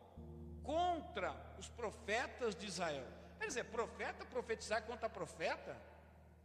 [0.67, 3.07] Contra os profetas de Israel.
[3.39, 5.81] Quer dizer, profeta profetizar contra profeta,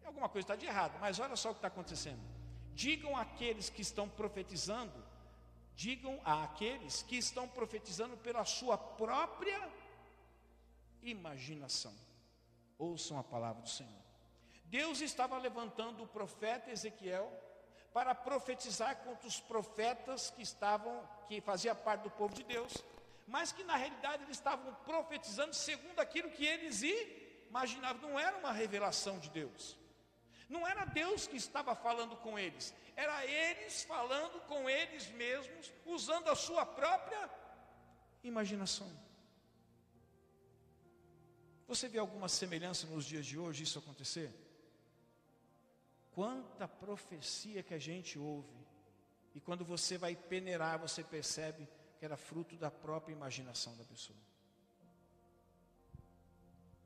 [0.04, 2.22] alguma coisa está de errado, mas olha só o que está acontecendo.
[2.72, 5.04] Digam àqueles que estão profetizando,
[5.74, 9.68] digam àqueles que estão profetizando pela sua própria
[11.02, 11.92] imaginação.
[12.78, 14.02] Ouçam a palavra do Senhor.
[14.66, 17.28] Deus estava levantando o profeta Ezequiel
[17.92, 22.72] para profetizar contra os profetas que estavam, que fazia parte do povo de Deus,
[23.34, 26.82] mas que na realidade eles estavam profetizando segundo aquilo que eles
[27.48, 29.78] imaginavam, não era uma revelação de Deus.
[30.50, 36.28] Não era Deus que estava falando com eles, era eles falando com eles mesmos, usando
[36.28, 37.22] a sua própria
[38.22, 38.90] imaginação.
[41.66, 44.30] Você vê alguma semelhança nos dias de hoje isso acontecer?
[46.10, 48.58] Quanta profecia que a gente ouve,
[49.34, 51.66] e quando você vai peneirar, você percebe
[52.04, 54.18] era fruto da própria imaginação da pessoa.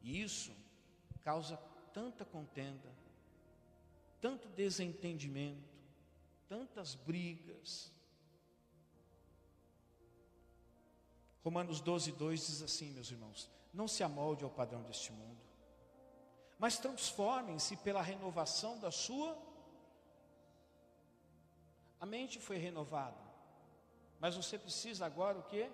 [0.02, 0.54] E isso
[1.22, 1.56] causa
[1.92, 2.92] tanta contenda,
[4.20, 5.74] tanto desentendimento,
[6.48, 7.90] tantas brigas.
[11.42, 15.40] Romanos 12, 2 diz assim, meus irmãos: Não se amolde ao padrão deste mundo,
[16.58, 19.36] mas transformem-se pela renovação da sua.
[21.98, 23.25] A mente foi renovada.
[24.18, 25.70] Mas você precisa agora o que?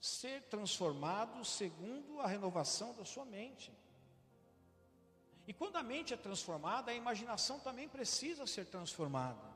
[0.00, 3.72] Ser transformado segundo a renovação da sua mente.
[5.46, 9.48] E quando a mente é transformada, a imaginação também precisa ser transformada.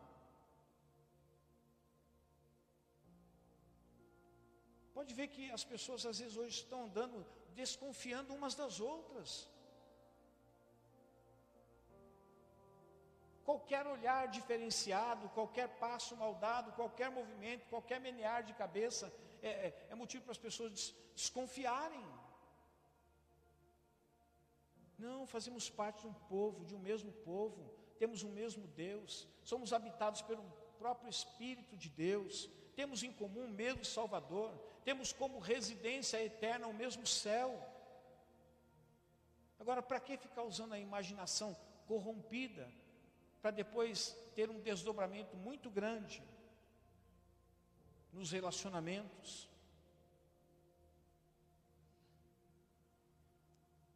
[4.95, 9.49] Pode ver que as pessoas às vezes hoje estão andando desconfiando umas das outras.
[13.53, 19.13] Qualquer olhar diferenciado, qualquer passo mal dado, qualquer movimento, qualquer menear de cabeça
[19.43, 22.03] é, é, é motivo para as pessoas des, desconfiarem.
[24.99, 27.61] Não, fazemos parte de um povo, de um mesmo povo,
[27.99, 30.43] temos um mesmo Deus, somos habitados pelo
[30.79, 34.51] próprio Espírito de Deus, temos em comum o mesmo Salvador,
[34.83, 37.51] temos como residência eterna o mesmo céu.
[39.61, 41.55] Agora, para que ficar usando a imaginação
[41.87, 42.67] corrompida
[43.43, 46.23] para depois ter um desdobramento muito grande
[48.13, 49.51] nos relacionamentos.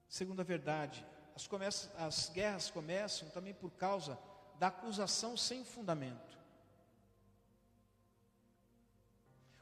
[0.09, 1.07] Segunda verdade,
[1.37, 4.19] as, as guerras começam também por causa
[4.59, 6.37] da acusação sem fundamento.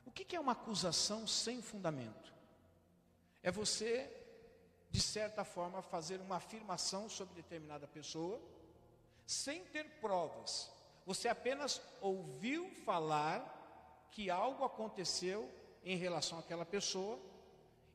[0.07, 2.33] O que, que é uma acusação sem fundamento?
[3.43, 4.11] É você,
[4.91, 8.41] de certa forma, fazer uma afirmação sobre determinada pessoa
[9.27, 10.73] sem ter provas.
[11.07, 15.51] Você apenas ouviu falar que algo aconteceu
[15.83, 17.19] em relação àquela pessoa,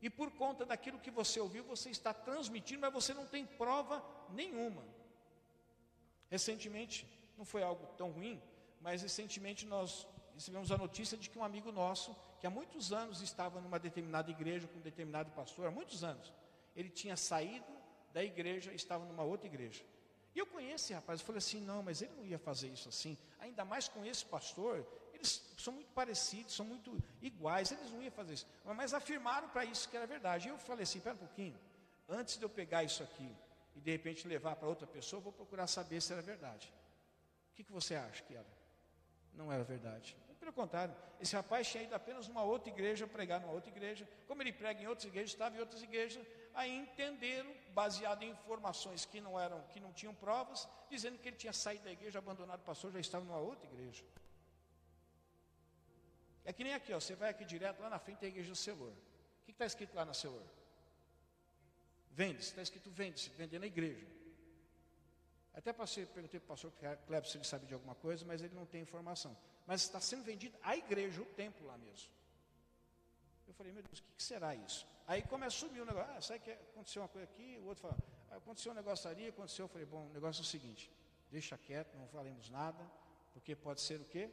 [0.02, 4.04] e por conta daquilo que você ouviu, você está transmitindo, mas você não tem prova
[4.30, 4.84] nenhuma.
[6.30, 7.06] Recentemente,
[7.38, 8.42] não foi algo tão ruim,
[8.80, 13.22] mas recentemente nós recebemos a notícia de que um amigo nosso, que há muitos anos
[13.22, 16.32] estava numa determinada igreja com um determinado pastor, há muitos anos,
[16.76, 17.66] ele tinha saído
[18.14, 19.84] da igreja e estava numa outra igreja.
[20.36, 22.88] E eu conheço esse rapaz, eu falei assim, não, mas ele não ia fazer isso
[22.88, 28.02] assim, ainda mais com esse pastor, eles são muito parecidos, são muito iguais, eles não
[28.02, 28.48] iam fazer isso.
[28.64, 30.48] Mas afirmaram para isso que era verdade.
[30.48, 31.60] E eu falei assim, espera um pouquinho,
[32.08, 33.36] antes de eu pegar isso aqui
[33.76, 36.72] e de repente levar para outra pessoa, vou procurar saber se era verdade.
[37.52, 38.48] O que, que você acha que era?
[39.34, 40.16] Não era verdade.
[40.40, 44.08] Pelo contrário, esse rapaz tinha ido apenas numa outra igreja pregar numa outra igreja.
[44.26, 49.06] Como ele prega em outras igrejas, estava em outras igrejas, aí entenderam, baseado em informações
[49.06, 52.62] que não eram, que não tinham provas, dizendo que ele tinha saído da igreja, abandonado
[52.62, 54.04] o pastor, já estava numa outra igreja.
[56.46, 58.50] É que nem aqui, ó, você vai aqui direto, lá na frente tem a igreja
[58.50, 58.92] do Senhor.
[58.92, 60.42] O que está escrito lá na Senhor?
[62.12, 64.06] Vende-se, está escrito vende-se, vender na igreja.
[65.54, 66.72] Até passei, perguntei para o pastor
[67.06, 69.38] Cleber se ele sabe de alguma coisa, mas ele não tem informação.
[69.66, 72.10] Mas está sendo vendido a igreja, o templo lá mesmo.
[73.50, 74.86] Eu falei, meu Deus, o que, que será isso?
[75.08, 76.12] Aí começa a subir o negócio.
[76.16, 77.58] Ah, sabe que aconteceu uma coisa aqui?
[77.64, 77.98] O outro fala,
[78.30, 79.66] ah, aconteceu um negócio ali, aconteceu.
[79.66, 80.92] Eu falei, bom, o negócio é o seguinte:
[81.32, 82.86] deixa quieto, não falemos nada,
[83.34, 84.30] porque pode ser o quê?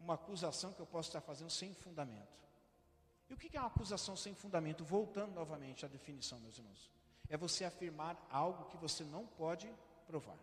[0.00, 2.36] Uma acusação que eu posso estar fazendo sem fundamento.
[3.30, 4.84] E o que é uma acusação sem fundamento?
[4.84, 6.90] Voltando novamente à definição, meus irmãos.
[7.28, 9.72] É você afirmar algo que você não pode
[10.04, 10.38] provar.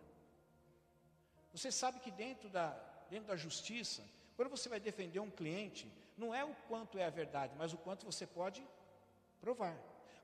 [1.52, 2.70] Você sabe que dentro da,
[3.10, 4.02] dentro da justiça,
[4.36, 7.78] quando você vai defender um cliente, não é o quanto é a verdade, mas o
[7.78, 8.66] quanto você pode
[9.40, 9.76] provar.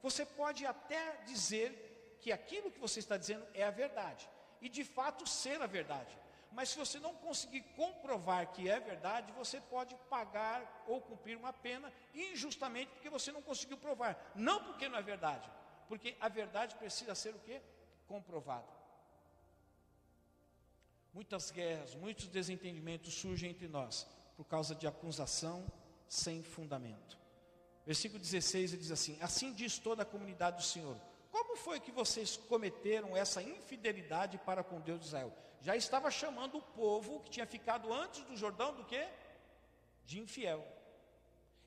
[0.02, 4.28] Você pode até dizer que aquilo que você está dizendo é a verdade,
[4.60, 6.16] e de fato ser a verdade.
[6.52, 11.52] Mas se você não conseguir comprovar que é verdade, você pode pagar ou cumprir uma
[11.52, 14.32] pena injustamente porque você não conseguiu provar.
[14.34, 15.50] Não porque não é verdade,
[15.88, 17.60] porque a verdade precisa ser o que?
[18.06, 18.81] Comprovada.
[21.12, 24.06] Muitas guerras, muitos desentendimentos surgem entre nós
[24.36, 25.70] por causa de acusação
[26.08, 27.18] sem fundamento.
[27.84, 30.96] Versículo 16 ele diz assim: Assim diz toda a comunidade do Senhor.
[31.30, 35.32] Como foi que vocês cometeram essa infidelidade para com Deus de Israel?
[35.60, 39.06] Já estava chamando o povo que tinha ficado antes do Jordão do que?
[40.04, 40.66] De infiel.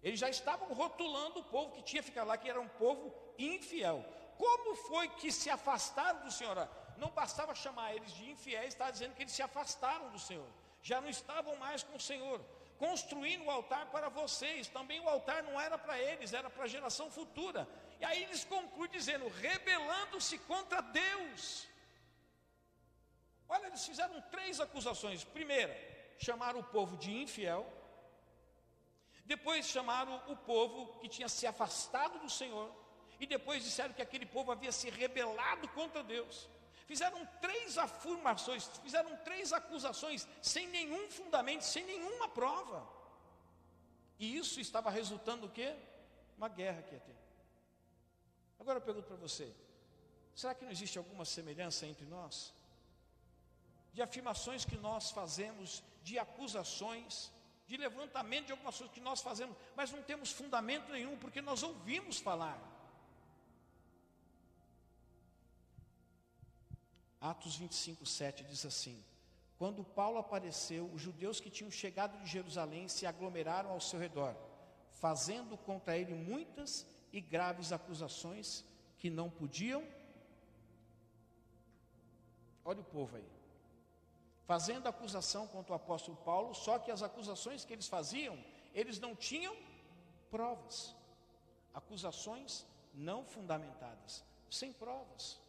[0.04, 4.06] Eles já estavam rotulando o povo que tinha ficado lá, que era um povo infiel.
[4.38, 6.70] Como foi que se afastaram do Senhor?
[6.98, 10.48] Não bastava chamar eles de infiéis, está dizendo que eles se afastaram do Senhor.
[10.82, 12.40] Já não estavam mais com o Senhor
[12.78, 14.68] construindo o altar para vocês.
[14.68, 17.68] Também o altar não era para eles, era para a geração futura.
[18.00, 21.68] E aí eles concluem dizendo: rebelando-se contra Deus.
[23.48, 25.24] Olha, eles fizeram três acusações.
[25.24, 25.76] Primeira,
[26.18, 27.72] chamaram o povo de infiel.
[29.26, 32.72] Depois chamaram o povo que tinha se afastado do Senhor.
[33.20, 36.50] E depois disseram que aquele povo havia se rebelado contra Deus.
[36.86, 42.88] Fizeram três afirmações, fizeram três acusações, sem nenhum fundamento, sem nenhuma prova.
[44.20, 45.76] E isso estava resultando o quê?
[46.38, 47.16] Uma guerra que ia ter.
[48.60, 49.54] Agora eu pergunto para você:
[50.36, 52.54] será que não existe alguma semelhança entre nós?
[53.92, 57.32] De afirmações que nós fazemos, de acusações,
[57.68, 61.64] de levantamento de algumas coisas que nós fazemos, mas não temos fundamento nenhum, porque nós
[61.64, 62.75] ouvimos falar.
[67.32, 69.04] Atos 25, 7 diz assim:
[69.58, 74.36] Quando Paulo apareceu, os judeus que tinham chegado de Jerusalém se aglomeraram ao seu redor,
[74.92, 78.64] fazendo contra ele muitas e graves acusações
[79.00, 79.84] que não podiam.
[82.64, 83.28] Olha o povo aí.
[84.46, 88.38] Fazendo acusação contra o apóstolo Paulo, só que as acusações que eles faziam,
[88.72, 89.56] eles não tinham
[90.30, 90.96] provas.
[91.74, 92.64] Acusações
[92.94, 95.44] não fundamentadas, sem provas.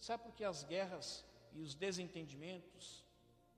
[0.00, 3.04] Sabe por que as guerras e os desentendimentos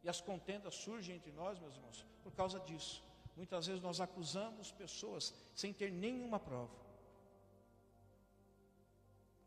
[0.03, 2.07] e as contendas surgem entre nós, meus irmãos?
[2.23, 3.03] Por causa disso.
[3.37, 6.75] Muitas vezes nós acusamos pessoas sem ter nenhuma prova.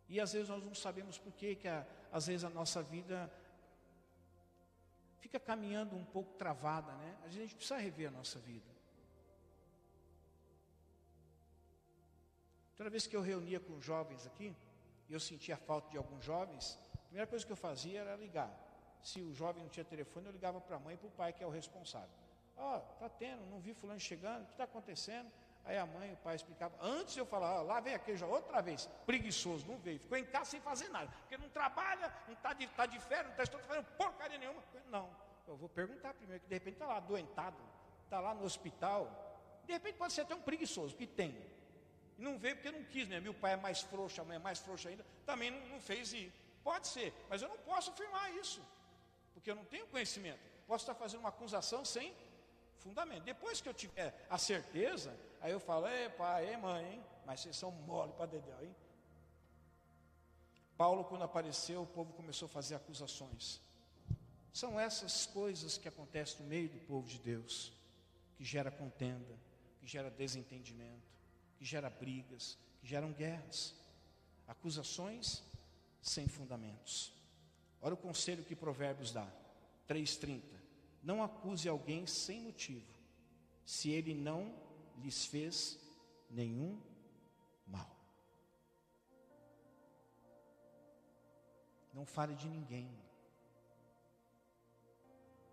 [0.07, 3.31] E às vezes nós não sabemos por que, que a, às vezes a nossa vida
[5.19, 7.17] fica caminhando um pouco travada, né?
[7.23, 8.69] A gente precisa rever a nossa vida.
[12.75, 14.55] Toda vez que eu reunia com jovens aqui,
[15.12, 18.49] e eu sentia falta de alguns jovens, a primeira coisa que eu fazia era ligar.
[19.03, 21.34] Se o jovem não tinha telefone, eu ligava para a mãe e para o pai,
[21.34, 22.09] que é o responsável.
[22.55, 25.30] Ó, oh, tá tendo, não vi fulano chegando, o que está acontecendo?
[25.66, 26.80] Aí a mãe e o pai explicavam.
[26.82, 30.51] Antes eu falava, lá vem aquele já outra vez, preguiçoso, não veio, ficou em casa
[30.51, 33.86] sem fazer nada, porque não trabalha, não está de, tá de férias, não está fazendo
[33.97, 34.64] porcaria nenhuma.
[34.89, 35.09] Não,
[35.45, 37.57] eu vou perguntar primeiro, que de repente está lá doentado,
[38.05, 39.28] está lá no hospital.
[39.66, 41.38] De repente pode ser até um preguiçoso, que tem.
[42.18, 43.20] E não veio porque não quis, né?
[43.20, 46.14] Meu pai é mais frouxo, a mãe é mais frouxa ainda, também não, não fez
[46.14, 46.32] ir.
[46.64, 48.62] Pode ser, mas eu não posso afirmar isso,
[49.34, 50.39] porque eu não tenho conhecimento.
[50.68, 52.14] Posso estar fazendo uma acusação sem
[52.78, 53.24] fundamento.
[53.24, 57.03] Depois que eu tiver a certeza, aí eu falo, é pai, é mãe, hein?
[57.26, 58.76] Mas vocês são mole para dedéu, hein?
[60.78, 63.62] Paulo, quando apareceu, o povo começou a fazer acusações.
[64.53, 67.72] São essas coisas que acontecem no meio do povo de Deus,
[68.36, 69.38] que gera contenda,
[69.80, 71.12] que gera desentendimento
[71.62, 73.76] que gera brigas, que geram guerras,
[74.47, 75.43] acusações
[76.01, 77.14] sem fundamentos.
[77.80, 79.32] Olha o conselho que Provérbios dá,
[79.88, 80.59] 3:30.
[81.03, 82.91] Não acuse alguém sem motivo,
[83.64, 84.55] se ele não
[85.03, 85.80] lhes fez
[86.32, 86.82] nenhum
[87.68, 87.95] mal.
[91.93, 92.89] Não fale de ninguém.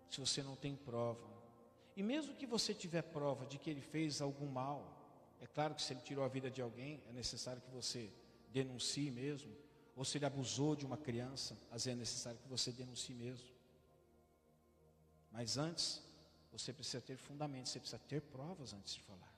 [0.09, 1.29] Se você não tem prova.
[1.95, 4.98] E mesmo que você tiver prova de que ele fez algum mal,
[5.41, 8.11] é claro que se ele tirou a vida de alguém, é necessário que você
[8.51, 9.55] denuncie mesmo.
[9.95, 13.47] Ou se ele abusou de uma criança, às vezes é necessário que você denuncie mesmo.
[15.31, 16.01] Mas antes,
[16.51, 19.33] você precisa ter fundamentos, você precisa ter provas antes de falar.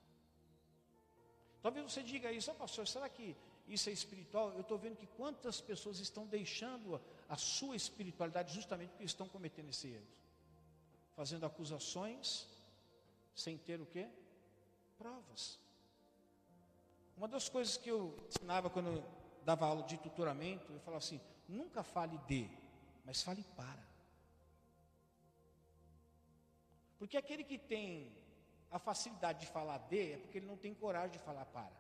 [1.62, 3.36] Talvez você diga isso, oh, pastor, será que
[3.68, 4.52] isso é espiritual?
[4.54, 7.00] Eu estou vendo que quantas pessoas estão deixando
[7.30, 10.08] a, sua espiritualidade justamente porque estão cometendo esse erro.
[11.16, 12.48] Fazendo acusações
[13.36, 14.10] sem ter o quê?
[14.98, 15.60] Provas.
[17.22, 19.04] Uma das coisas que eu ensinava quando eu
[19.46, 22.50] dava aula de tutoramento, eu falava assim: nunca fale de,
[23.06, 23.86] mas fale para.
[26.98, 28.12] Porque aquele que tem
[28.72, 31.72] a facilidade de falar de é porque ele não tem coragem de falar para.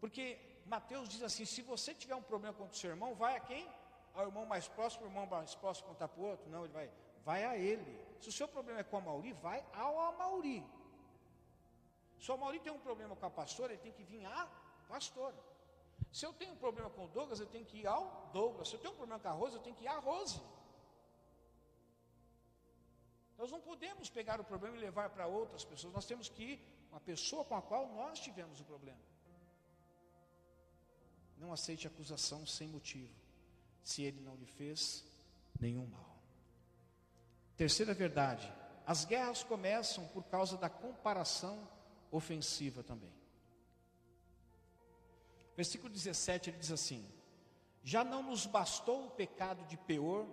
[0.00, 3.40] Porque Mateus diz assim: se você tiver um problema com o seu irmão, vai a
[3.40, 3.64] quem?
[4.12, 6.50] Ao irmão mais próximo, o irmão mais próximo contar para o outro?
[6.50, 6.90] Não, ele vai,
[7.24, 7.96] vai a ele.
[8.20, 10.79] Se o seu problema é com a Mauri, vai ao Amauri.
[12.20, 14.46] Se o Amauri tem um problema com a pastora, ele tem que vir à
[14.88, 15.36] pastora.
[16.12, 18.68] Se eu tenho um problema com o Douglas, eu tenho que ir ao Douglas.
[18.68, 20.40] Se eu tenho um problema com a Rose, eu tenho que ir à Rose.
[23.38, 25.94] Nós não podemos pegar o problema e levar para outras pessoas.
[25.94, 29.00] Nós temos que ir uma pessoa com a qual nós tivemos o problema.
[31.38, 33.14] Não aceite acusação sem motivo,
[33.82, 35.02] se ele não lhe fez
[35.58, 36.18] nenhum mal.
[37.56, 38.52] Terceira verdade:
[38.86, 41.66] as guerras começam por causa da comparação
[42.10, 43.12] ofensiva também.
[45.56, 47.06] Versículo 17 ele diz assim:
[47.82, 50.26] Já não nos bastou o pecado de Peor.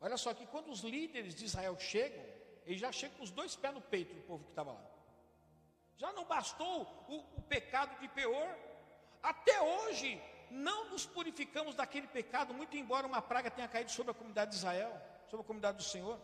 [0.00, 2.24] Olha só que quando os líderes de Israel chegam,
[2.64, 4.84] eles já chegam com os dois pés no peito do povo que estava lá.
[5.96, 8.56] Já não bastou o, o pecado de Peor.
[9.20, 14.14] Até hoje não nos purificamos daquele pecado, muito embora uma praga tenha caído sobre a
[14.14, 14.92] comunidade de Israel,
[15.26, 16.18] sobre a comunidade do Senhor.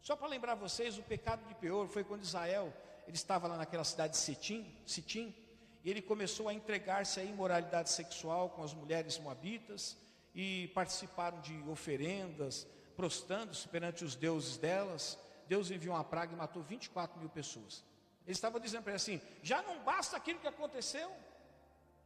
[0.00, 2.72] Só para lembrar vocês, o pecado de Peor foi quando Israel
[3.08, 5.34] ele estava lá naquela cidade de Sitim, Sitim
[5.82, 9.96] e ele começou a entregar-se à imoralidade sexual com as mulheres moabitas
[10.34, 15.18] e participaram de oferendas, prostrando-se perante os deuses delas.
[15.48, 17.82] Deus enviou uma praga e matou 24 mil pessoas.
[18.26, 21.10] Ele estava dizendo para ele assim: já não basta aquilo que aconteceu,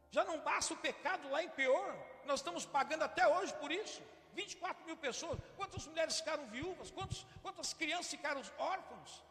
[0.09, 4.01] já não basta o pecado lá em pior, nós estamos pagando até hoje por isso.
[4.35, 9.21] 24 mil pessoas, quantas mulheres ficaram viúvas, quantos, quantas crianças ficaram órfãos.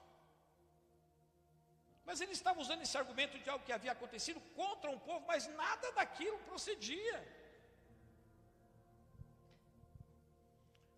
[2.04, 5.46] Mas ele estava usando esse argumento de algo que havia acontecido contra um povo, mas
[5.48, 7.42] nada daquilo procedia.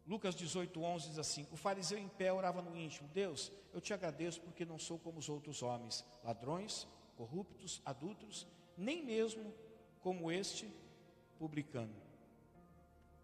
[0.07, 3.95] Lucas 18, 11 diz assim: O fariseu em pé orava no íntimo: Deus, eu te
[3.95, 6.87] agradeço porque não sou como os outros homens, ladrões,
[7.17, 8.47] corruptos, adultos,
[8.77, 9.55] nem mesmo
[10.01, 10.71] como este
[11.39, 11.95] publicano.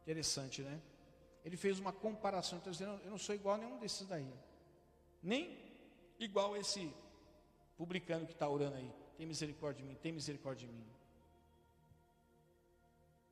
[0.02, 0.80] Interessante, né?
[1.44, 4.32] Ele fez uma comparação, então dizendo: Eu não sou igual a nenhum desses daí,
[5.22, 5.58] nem
[6.18, 6.92] igual esse
[7.80, 10.86] publicano que está orando aí, tem misericórdia de mim, tem misericórdia de mim.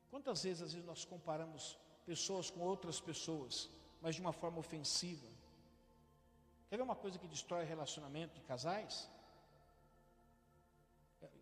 [0.09, 3.69] Quantas vezes, às vezes, nós comparamos pessoas com outras pessoas,
[4.01, 5.27] mas de uma forma ofensiva?
[6.67, 9.07] Quer ver uma coisa que destrói relacionamento de casais?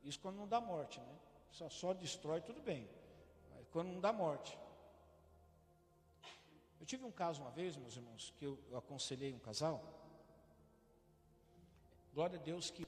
[0.04, 1.16] Isso quando não dá morte, né?
[1.50, 2.90] Só, só destrói, tudo bem.
[3.56, 4.60] Mas quando não dá morte.
[6.78, 9.82] Eu tive um caso uma vez, meus irmãos, que eu, eu aconselhei um casal.
[12.14, 12.86] Glória a Deus que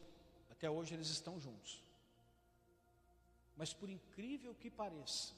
[0.59, 1.81] até hoje eles estão juntos.
[3.55, 5.33] Mas por incrível que pareça,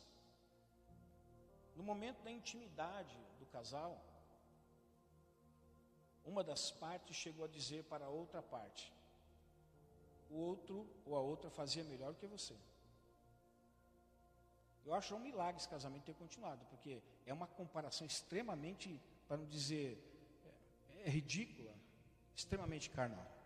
[1.75, 4.03] no momento da intimidade do casal,
[6.25, 8.91] uma das partes chegou a dizer para a outra parte:
[10.31, 12.55] o outro ou a outra fazia melhor que você.
[14.83, 19.45] Eu acho um milagre esse casamento ter continuado, porque é uma comparação extremamente, para não
[19.45, 20.03] dizer,
[20.95, 21.75] é, é ridícula,
[22.35, 23.40] extremamente carnal.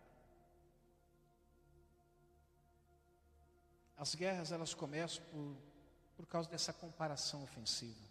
[3.96, 5.56] As guerras elas começam por,
[6.16, 8.04] por causa dessa comparação ofensiva.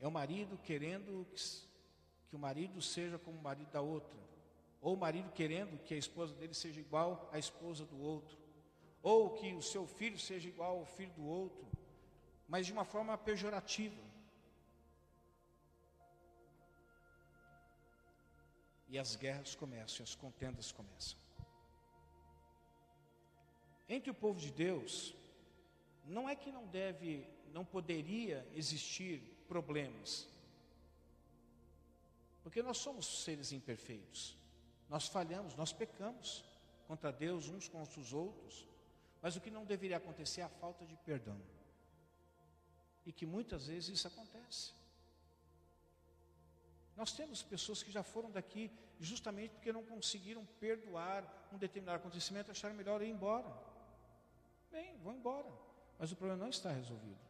[0.00, 1.26] É o marido querendo
[2.28, 4.18] que, o marido seja como o marido da outra,
[4.80, 8.36] ou o marido querendo que a esposa dele seja igual à esposa do outro,
[9.02, 11.66] ou que o seu filho seja igual ao filho do outro,
[12.48, 14.02] mas de uma forma pejorativa.
[18.88, 21.21] E as guerras começam, as contendas começam.
[23.94, 25.14] Entre o povo de Deus,
[26.06, 30.26] não é que não deve, não poderia existir problemas.
[32.42, 34.34] Porque nós somos seres imperfeitos.
[34.88, 36.42] Nós falhamos, nós pecamos
[36.86, 38.66] contra Deus uns contra os outros.
[39.20, 41.38] Mas o que não deveria acontecer é a falta de perdão.
[43.04, 44.72] E que muitas vezes isso acontece.
[46.96, 51.22] Nós temos pessoas que já foram daqui justamente porque não conseguiram perdoar
[51.52, 53.71] um determinado acontecimento, acharam melhor ir embora.
[54.72, 55.52] Bem, vão embora.
[55.98, 57.20] Mas o problema não está resolvido.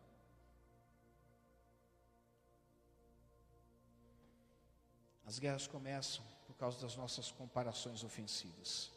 [5.26, 8.90] As guerras começam por causa das nossas comparações ofensivas.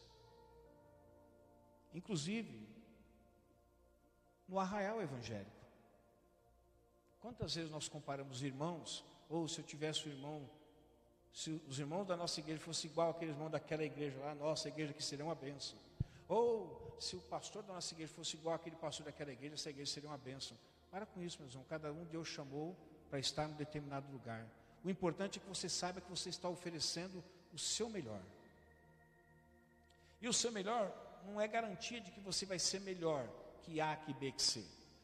[1.93, 2.68] Inclusive,
[4.48, 5.52] no arraial evangélico.
[7.20, 10.50] Quantas vezes nós comparamos irmãos, ou se eu tivesse um irmão,
[11.34, 14.93] se os irmãos da nossa igreja fossem igual àqueles irmãos daquela igreja lá, nossa igreja
[14.93, 15.78] que seria uma bênção.
[16.28, 19.92] Ou se o pastor da nossa igreja fosse igual àquele pastor daquela igreja, essa igreja
[19.92, 20.58] seria uma bênção.
[20.90, 21.68] Para com isso, meus irmãos.
[21.68, 22.76] Cada um Deus chamou
[23.10, 24.48] para estar em um determinado lugar.
[24.84, 27.24] O importante é que você saiba que você está oferecendo
[27.54, 28.22] o seu melhor.
[30.22, 30.92] E o seu melhor
[31.26, 33.28] não é garantia de que você vai ser melhor
[33.64, 34.64] que A, que B, que C.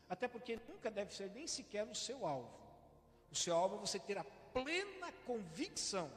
[0.09, 2.49] Até porque nunca deve ser nem sequer o seu alvo.
[3.31, 6.11] O seu alvo é você ter a plena convicção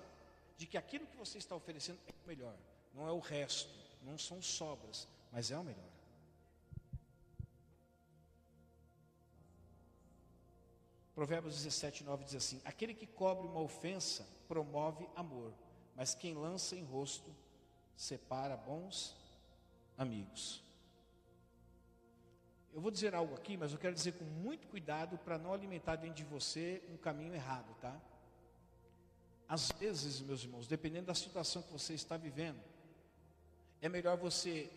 [0.56, 2.56] de que aquilo que você está oferecendo é o melhor.
[2.92, 3.72] Não é o resto,
[4.04, 5.94] não são sobras, mas é o melhor.
[11.14, 15.52] Provérbios 17, 9 diz assim: Aquele que cobre uma ofensa promove amor,
[15.94, 17.34] mas quem lança em rosto
[17.96, 19.16] separa bons
[19.96, 20.62] amigos.
[22.72, 25.94] Eu vou dizer algo aqui, mas eu quero dizer com muito cuidado para não alimentar
[25.94, 27.96] dentro de você um caminho errado, tá?
[29.46, 32.60] Às vezes, meus irmãos, dependendo da situação que você está vivendo,
[33.84, 34.70] é melhor você.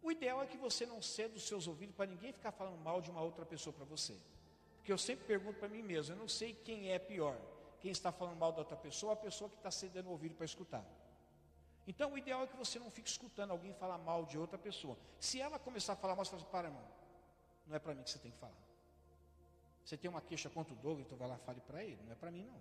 [0.00, 3.00] O ideal é que você não ceda os seus ouvidos para ninguém ficar falando mal
[3.00, 4.16] de uma outra pessoa para você.
[4.76, 7.36] Porque eu sempre pergunto para mim mesmo, eu não sei quem é pior,
[7.80, 10.36] quem está falando mal da outra pessoa ou a pessoa que está cedendo o ouvido
[10.36, 10.84] para escutar.
[11.84, 14.96] Então o ideal é que você não fique escutando alguém falar mal de outra pessoa.
[15.18, 16.88] Se ela começar a falar mal, você fala assim, para irmão,
[17.66, 18.62] não é para mim que você tem que falar.
[19.84, 22.12] Você tem uma queixa contra o Douglas, então vai lá e fale para ele, não
[22.12, 22.60] é para mim não.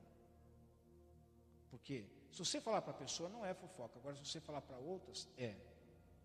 [1.70, 2.06] Porque
[2.36, 3.98] se você falar para a pessoa, não é fofoca.
[3.98, 5.56] Agora, se você falar para outras, é.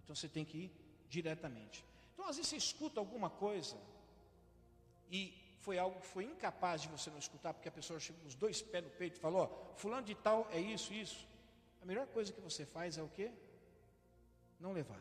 [0.02, 0.72] Então você tem que ir
[1.08, 1.84] diretamente.
[2.12, 3.76] Então, às vezes você escuta alguma coisa
[5.08, 8.26] e foi algo que foi incapaz de você não escutar, porque a pessoa chegou com
[8.26, 11.28] os dois pés no peito e falou: Fulano de tal é isso, isso.
[11.80, 13.30] A melhor coisa que você faz é o quê?
[14.58, 15.00] Não levar.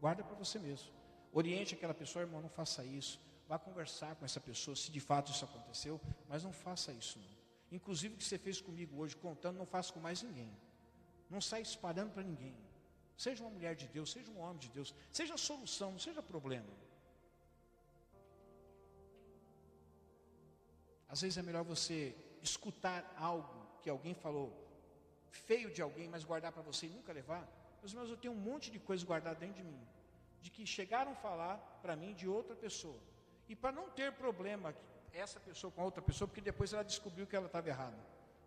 [0.00, 0.90] Guarda para você mesmo.
[1.32, 3.20] Oriente aquela pessoa, irmão, não faça isso.
[3.46, 7.43] Vá conversar com essa pessoa, se de fato isso aconteceu, mas não faça isso não.
[7.78, 10.50] Inclusive o que você fez comigo hoje, contando, não faça com mais ninguém.
[11.28, 12.54] Não saia espalhando para ninguém.
[13.24, 16.72] Seja uma mulher de Deus, seja um homem de Deus, seja solução, não seja problema.
[21.08, 21.98] Às vezes é melhor você
[22.50, 23.00] escutar
[23.30, 24.46] algo que alguém falou
[25.48, 27.42] feio de alguém, mas guardar para você e nunca levar.
[27.80, 29.84] Meus irmãos, eu tenho um monte de coisa guardada dentro de mim,
[30.40, 33.00] de que chegaram a falar para mim de outra pessoa.
[33.48, 34.74] E para não ter problema
[35.18, 37.98] essa pessoa com a outra pessoa, porque depois ela descobriu que ela estava errada.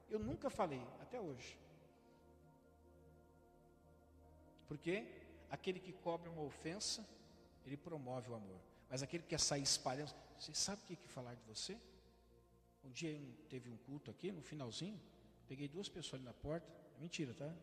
[0.09, 1.57] Eu nunca falei, até hoje.
[4.67, 5.07] Porque
[5.49, 7.05] aquele que cobre uma ofensa,
[7.65, 8.59] ele promove o amor.
[8.89, 11.77] Mas aquele que quer sair espalhando, você sabe o que, que falar de você?
[12.83, 14.99] Um dia teve um culto aqui, no finalzinho,
[15.47, 17.53] peguei duas pessoas ali na porta, mentira, tá?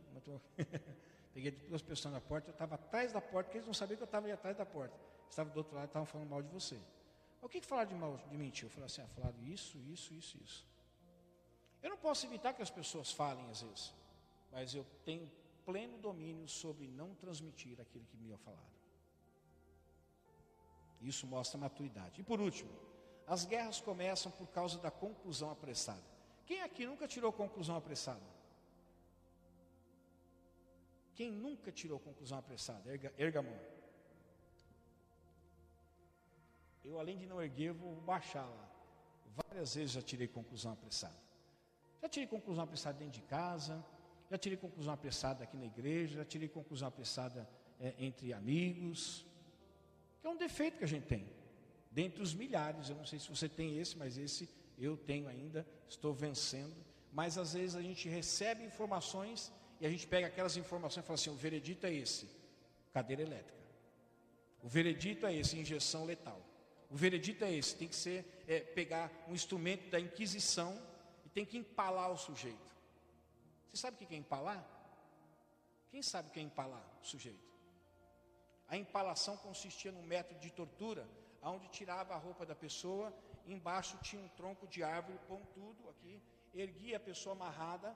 [1.34, 4.04] Peguei duas pessoas na porta, eu estava atrás da porta, porque eles não sabiam que
[4.04, 4.94] eu estava ali atrás da porta.
[5.28, 6.78] Estava do outro lado, estavam falando mal de você.
[7.44, 8.66] O que, que falaram de mal de mim, tio?
[8.66, 10.66] Eu falei assim, ah, falaram isso, isso, isso, isso.
[11.82, 13.94] Eu não posso evitar que as pessoas falem às vezes,
[14.50, 15.30] mas eu tenho
[15.66, 18.74] pleno domínio sobre não transmitir aquilo que me falaram.
[21.02, 22.18] Isso mostra maturidade.
[22.18, 22.72] E por último,
[23.26, 26.02] as guerras começam por causa da conclusão apressada.
[26.46, 28.24] Quem aqui nunca tirou conclusão apressada?
[31.14, 32.90] Quem nunca tirou conclusão apressada?
[32.90, 33.73] Erga, erga a mão.
[36.84, 38.70] Eu, além de não erguer, vou baixar lá.
[39.48, 41.18] Várias vezes já tirei conclusão apressada.
[42.02, 43.82] Já tirei conclusão apressada dentro de casa,
[44.30, 47.48] já tirei conclusão apressada aqui na igreja, já tirei conclusão apressada
[47.80, 49.26] é, entre amigos.
[50.20, 51.26] Que é um defeito que a gente tem
[51.90, 52.90] dentre os milhares.
[52.90, 56.74] Eu não sei se você tem esse, mas esse eu tenho ainda, estou vencendo.
[57.12, 61.14] Mas às vezes a gente recebe informações e a gente pega aquelas informações e fala
[61.14, 62.28] assim: o veredito é esse,
[62.92, 63.64] cadeira elétrica.
[64.62, 66.40] O veredito é esse, injeção letal.
[66.94, 70.80] O veredito é esse, tem que ser é, pegar um instrumento da Inquisição
[71.26, 72.70] e tem que empalar o sujeito.
[73.68, 74.64] Você sabe o que é empalar?
[75.90, 77.52] Quem sabe o que é empalar o sujeito?
[78.68, 81.04] A empalação consistia num método de tortura
[81.42, 83.12] onde tirava a roupa da pessoa,
[83.44, 86.22] embaixo tinha um tronco de árvore pontudo aqui,
[86.54, 87.92] erguia a pessoa amarrada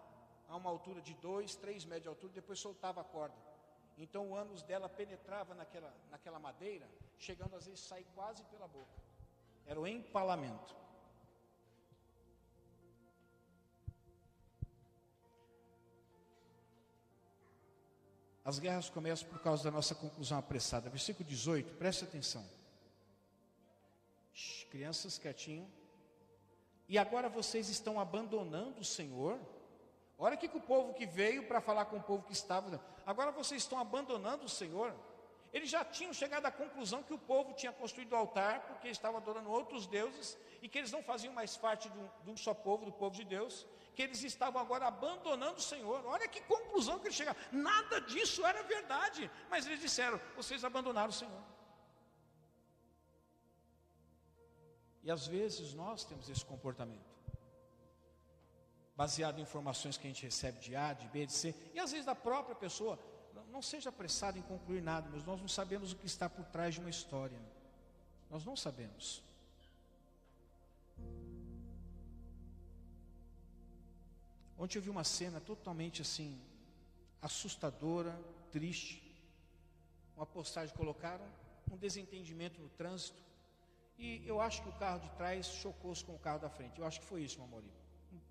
[0.49, 3.48] a uma altura de 2, 3 metros de altura, depois soltava a corda.
[3.99, 6.89] Então o ânus dela penetrava naquela, naquela madeira,
[7.19, 9.03] chegando às vezes sair quase pela boca.
[9.67, 10.77] Era o empalamento.
[18.45, 20.89] As guerras começam por causa da nossa conclusão apressada.
[20.89, 22.49] Versículo 18, preste atenção
[24.71, 25.69] crianças quietinho.
[26.89, 29.39] E agora vocês estão abandonando o Senhor,
[30.21, 32.81] Olha o que o povo que veio para falar com o povo que estava.
[33.11, 34.95] Agora vocês estão abandonando o Senhor.
[35.51, 39.17] Eles já tinham chegado à conclusão que o povo tinha construído o altar porque estava
[39.17, 42.53] adorando outros deuses e que eles não faziam mais parte de um, de um, só
[42.53, 46.05] povo, do povo de Deus, que eles estavam agora abandonando o Senhor.
[46.05, 47.41] Olha que conclusão que eles chegaram.
[47.51, 51.43] Nada disso era verdade, mas eles disseram: vocês abandonaram o Senhor.
[55.03, 57.08] E às vezes nós temos esse comportamento
[58.99, 61.93] baseado em informações que a gente recebe de A, de B, de C, e às
[61.93, 62.99] vezes da própria pessoa.
[63.53, 66.75] Não seja apressado em concluir nada, mas nós não sabemos o que está por trás
[66.75, 67.39] de uma história.
[68.29, 69.23] Nós não sabemos.
[74.59, 76.37] Ontem eu vi uma cena totalmente assim,
[77.23, 78.21] assustadora,
[78.51, 79.01] triste.
[80.17, 81.25] Uma postagem colocaram,
[81.71, 83.23] um desentendimento no trânsito.
[83.97, 86.81] E eu acho que o carro de trás chocou-se com o carro da frente.
[86.81, 87.63] Eu acho que foi isso, amor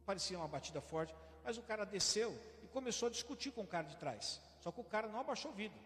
[0.08, 2.34] parecia uma batida forte, mas o cara desceu
[2.64, 4.42] e começou a discutir com o cara de trás.
[4.62, 5.78] Só que o cara não abaixou o vidro.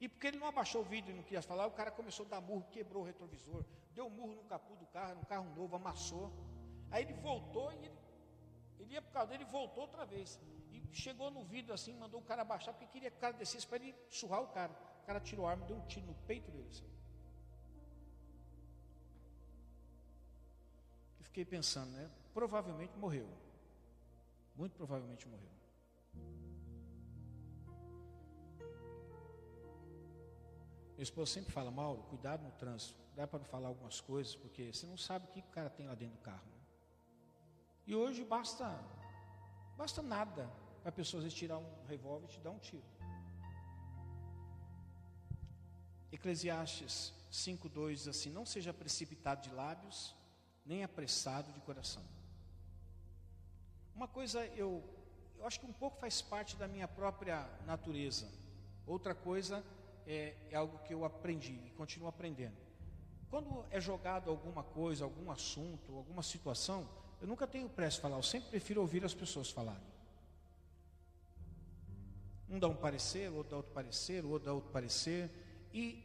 [0.00, 2.28] E porque ele não abaixou o vidro e não queria falar, o cara começou a
[2.28, 5.74] dar murro, quebrou o retrovisor, deu um murro no capô do carro, no carro novo,
[5.74, 6.32] amassou.
[6.92, 7.98] Aí ele voltou e ele,
[8.78, 10.38] ele ia por causa dele, voltou outra vez.
[10.70, 13.66] E chegou no vidro assim, mandou o cara abaixar, porque queria que o cara descesse
[13.66, 14.72] para ele surrar o cara.
[15.02, 16.68] O cara tirou a arma, deu um tiro no peito dele.
[16.70, 16.88] Assim.
[21.18, 22.08] E fiquei pensando, né?
[22.32, 23.26] Provavelmente morreu.
[24.56, 25.56] Muito provavelmente morreu.
[30.96, 32.98] Meu esposo sempre fala, Mauro, cuidado no trânsito.
[33.14, 35.86] Dá para não falar algumas coisas, porque você não sabe o que o cara tem
[35.86, 36.46] lá dentro do carro.
[36.46, 36.60] Né?
[37.86, 38.66] E hoje basta,
[39.76, 40.50] basta nada
[40.80, 42.84] para a pessoa às vezes tirar um revólver e te dar um tiro.
[46.10, 50.16] Eclesiastes 5,2 diz assim: Não seja precipitado de lábios,
[50.64, 52.02] nem apressado de coração.
[53.96, 54.84] Uma coisa eu,
[55.38, 58.28] eu acho que um pouco faz parte da minha própria natureza.
[58.86, 59.64] Outra coisa
[60.06, 62.54] é, é algo que eu aprendi e continuo aprendendo.
[63.30, 66.86] Quando é jogado alguma coisa, algum assunto, alguma situação,
[67.22, 69.96] eu nunca tenho pressa de falar, eu sempre prefiro ouvir as pessoas falarem.
[72.50, 75.30] Um dá um parecer, outro dá outro parecer, outro dá outro parecer.
[75.72, 76.04] E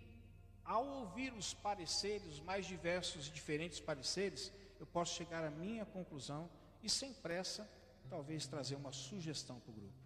[0.64, 5.86] ao ouvir os pareceres, os mais diversos e diferentes pareceres, eu posso chegar à minha
[5.86, 6.50] conclusão
[6.82, 7.70] e sem pressa
[8.12, 10.00] talvez trazer uma sugestão para o grupo.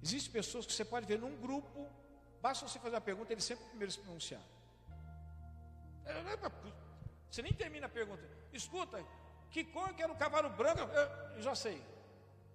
[0.00, 1.88] Existem pessoas que você pode ver num grupo,
[2.40, 4.42] basta você fazer a pergunta, ele sempre primeiro se pronunciar.
[6.06, 6.36] É, é
[7.28, 8.22] você nem termina a pergunta.
[8.52, 9.04] Escuta,
[9.50, 10.80] que cor que era o cavalo branco?
[10.80, 11.82] Eu, eu já sei.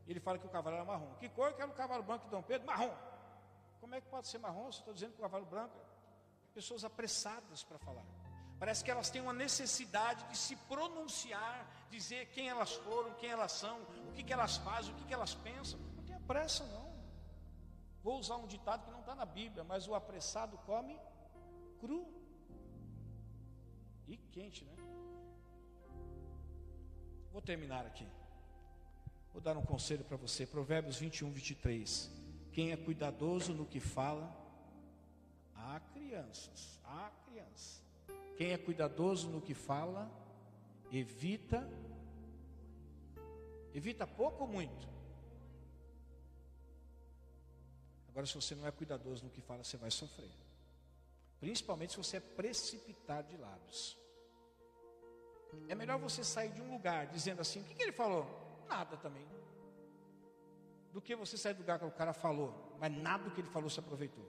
[0.07, 1.13] Ele fala que o cavalo era marrom.
[1.15, 2.65] Que cor que era o cavalo branco de Dom Pedro?
[2.65, 2.95] Marrom.
[3.81, 5.77] Como é que pode ser marrom se estou dizendo que o cavalo branco?
[6.53, 8.05] Pessoas apressadas para falar.
[8.59, 13.51] Parece que elas têm uma necessidade de se pronunciar, dizer quem elas foram, quem elas
[13.51, 13.79] são,
[14.09, 15.79] o que, que elas fazem, o que, que elas pensam.
[15.95, 16.87] Não tenha pressa, não.
[18.03, 20.99] Vou usar um ditado que não está na Bíblia, mas o apressado come
[21.79, 22.07] cru
[24.07, 24.73] e quente, né?
[27.31, 28.07] Vou terminar aqui.
[29.31, 30.47] Vou dar um conselho para você.
[30.47, 32.09] Provérbios 21, 23.
[32.51, 34.35] Quem é cuidadoso no que fala,
[35.53, 37.86] há crianças, há crianças
[38.37, 40.09] quem é cuidadoso no que fala,
[40.91, 41.67] evita,
[43.73, 44.87] evita pouco ou muito.
[48.07, 50.29] Agora, se você não é cuidadoso no que fala, você vai sofrer.
[51.39, 53.97] Principalmente se você é precipitado de lábios.
[55.67, 58.25] É melhor você sair de um lugar dizendo assim: o que, que ele falou?
[58.67, 59.25] Nada também.
[60.93, 63.49] Do que você sair do lugar que o cara falou, mas nada do que ele
[63.49, 64.25] falou se aproveitou.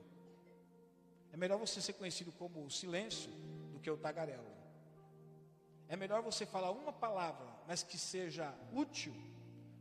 [1.31, 3.31] É melhor você ser conhecido como o silêncio
[3.79, 4.53] do que o tagarela.
[5.89, 9.15] É melhor você falar uma palavra, mas que seja útil,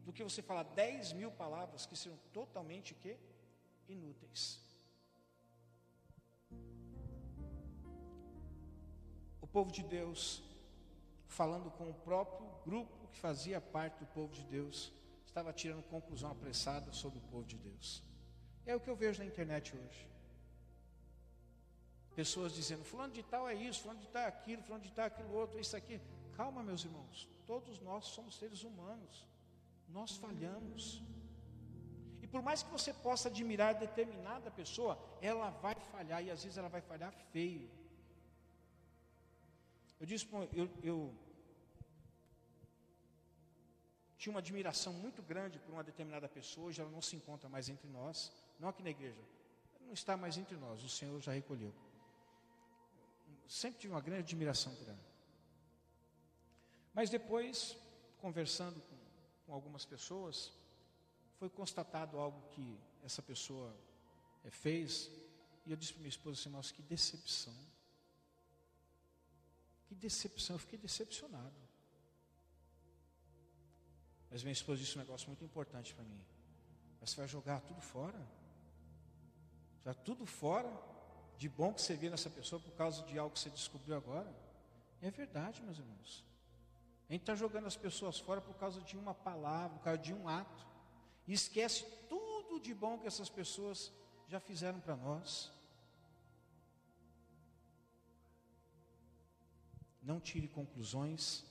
[0.05, 2.95] do que você falar dez mil palavras que sejam totalmente
[3.89, 4.61] inúteis.
[9.41, 10.43] O povo de Deus,
[11.25, 14.93] falando com o próprio grupo que fazia parte do povo de Deus,
[15.25, 18.03] estava tirando conclusão apressada sobre o povo de Deus.
[18.65, 20.16] É o que eu vejo na internet hoje.
[22.19, 25.05] Pessoas dizendo, fulano de tal é isso, fulano de tal é aquilo, fulano de tal
[25.05, 26.01] é aquilo outro, isso aqui.
[26.35, 29.27] Calma, meus irmãos, todos nós somos seres humanos,
[29.87, 31.03] nós falhamos.
[32.23, 36.57] E por mais que você possa admirar determinada pessoa, ela vai falhar, e às vezes
[36.57, 37.69] ela vai falhar feio.
[39.99, 41.13] Eu disse, eu, eu
[44.17, 47.69] tinha uma admiração muito grande por uma determinada pessoa, hoje ela não se encontra mais
[47.69, 49.21] entre nós, não aqui na igreja,
[49.81, 51.71] não está mais entre nós, o Senhor já recolheu
[53.47, 55.07] sempre tive uma grande admiração por ela.
[56.93, 57.77] Mas depois,
[58.17, 58.97] conversando com,
[59.45, 60.51] com algumas pessoas,
[61.37, 63.75] foi constatado algo que essa pessoa
[64.43, 65.09] é, fez,
[65.65, 67.55] e eu disse para minha esposa assim, nossa, que decepção.
[69.85, 71.55] Que decepção, eu fiquei decepcionado.
[74.29, 76.21] Mas minha esposa disse um negócio muito importante para mim.
[76.99, 78.19] Mas você vai jogar tudo fora?
[79.83, 80.69] Vai tudo fora
[81.37, 84.33] de bom que você vê nessa pessoa por causa de algo que você descobriu agora?
[85.01, 86.25] É verdade, meus irmãos.
[87.07, 90.13] A gente está jogando as pessoas fora por causa de uma palavra, por causa de
[90.13, 90.65] um ato.
[91.27, 93.91] E esquece tudo de bom que essas pessoas
[94.27, 95.51] já fizeram para nós.
[100.01, 101.45] Não tire conclusões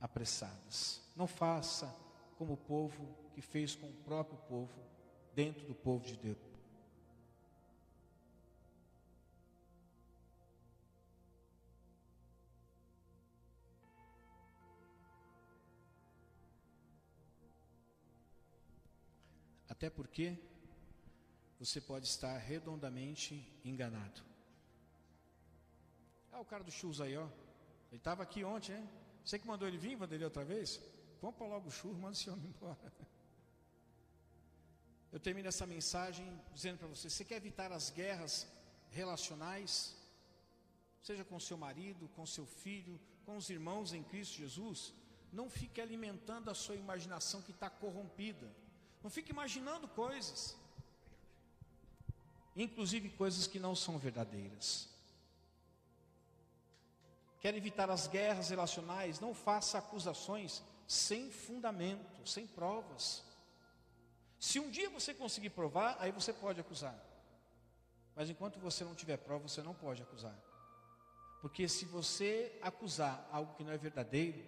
[0.00, 1.00] apressadas.
[1.14, 1.94] Não faça
[2.36, 4.80] como o povo que fez com o próprio povo,
[5.34, 6.47] dentro do povo de Deus.
[19.78, 20.36] Até porque
[21.56, 24.20] você pode estar redondamente enganado.
[26.32, 27.28] Ah, o cara do churros aí, ó.
[27.90, 28.88] Ele estava aqui ontem, hein?
[29.24, 30.80] Você que mandou ele vir, Vanderlei, outra vez?
[31.20, 32.92] Compra logo o churro, manda esse homem embora.
[35.12, 38.48] Eu termino essa mensagem dizendo para você: você quer evitar as guerras
[38.90, 39.96] relacionais?
[41.00, 44.92] Seja com seu marido, com seu filho, com os irmãos em Cristo Jesus?
[45.32, 48.52] Não fique alimentando a sua imaginação que está corrompida.
[49.02, 50.56] Não fique imaginando coisas,
[52.56, 54.88] inclusive coisas que não são verdadeiras.
[57.40, 59.20] Quer evitar as guerras relacionais?
[59.20, 63.22] Não faça acusações sem fundamento, sem provas.
[64.40, 66.98] Se um dia você conseguir provar, aí você pode acusar.
[68.16, 70.36] Mas enquanto você não tiver prova, você não pode acusar.
[71.40, 74.44] Porque se você acusar algo que não é verdadeiro,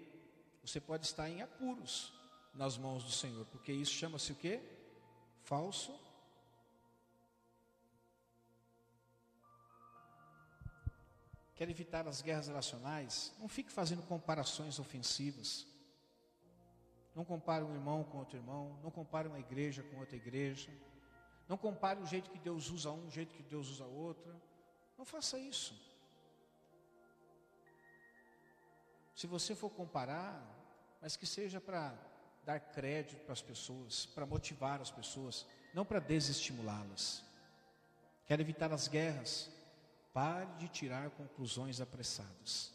[0.63, 2.13] você pode estar em apuros
[2.53, 4.61] nas mãos do Senhor, porque isso chama-se o quê?
[5.43, 5.99] Falso.
[11.55, 13.35] Quer evitar as guerras relacionais?
[13.39, 15.67] Não fique fazendo comparações ofensivas.
[17.15, 20.71] Não compare um irmão com outro irmão, não compare uma igreja com outra igreja.
[21.49, 24.41] Não compare o jeito que Deus usa um, o jeito que Deus usa outro.
[24.97, 25.75] Não faça isso.
[29.15, 30.43] Se você for comparar,
[31.01, 31.93] mas que seja para
[32.51, 37.25] dar crédito para as pessoas, para motivar as pessoas, não para desestimulá-las.
[38.27, 39.51] Quer evitar as guerras?
[40.13, 42.73] Pare de tirar conclusões apressadas.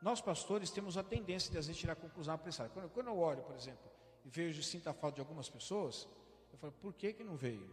[0.00, 2.68] Nós, pastores, temos a tendência de às vezes tirar conclusão apressada.
[2.68, 3.90] Quando, quando eu olho, por exemplo,
[4.24, 6.06] e vejo sinto a falta de algumas pessoas,
[6.52, 7.68] eu falo, por que, que não veio?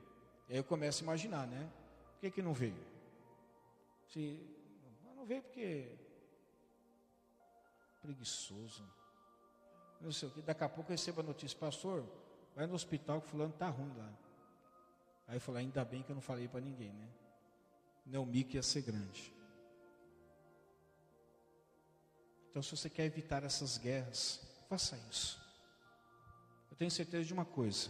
[0.50, 1.72] E aí eu começo a imaginar, né?
[2.14, 2.84] Por que, que não veio?
[4.08, 4.44] Se,
[5.16, 5.96] não veio porque
[8.02, 8.84] preguiçoso
[10.02, 10.42] não sei o que.
[10.42, 12.06] Daqui a pouco eu recebo a notícia, pastor,
[12.56, 14.12] vai no hospital que fulano está ruim lá.
[15.28, 17.08] Aí eu falei, ainda bem que eu não falei para ninguém, né?
[18.06, 19.34] Não, mico ia ser grande.
[22.50, 24.40] Então, se você quer evitar essas guerras,
[24.70, 25.42] faça isso.
[26.72, 27.90] Eu tenho certeza de uma coisa: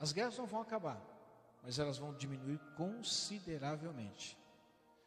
[0.00, 1.00] as guerras não vão acabar,
[1.62, 4.36] mas elas vão diminuir consideravelmente.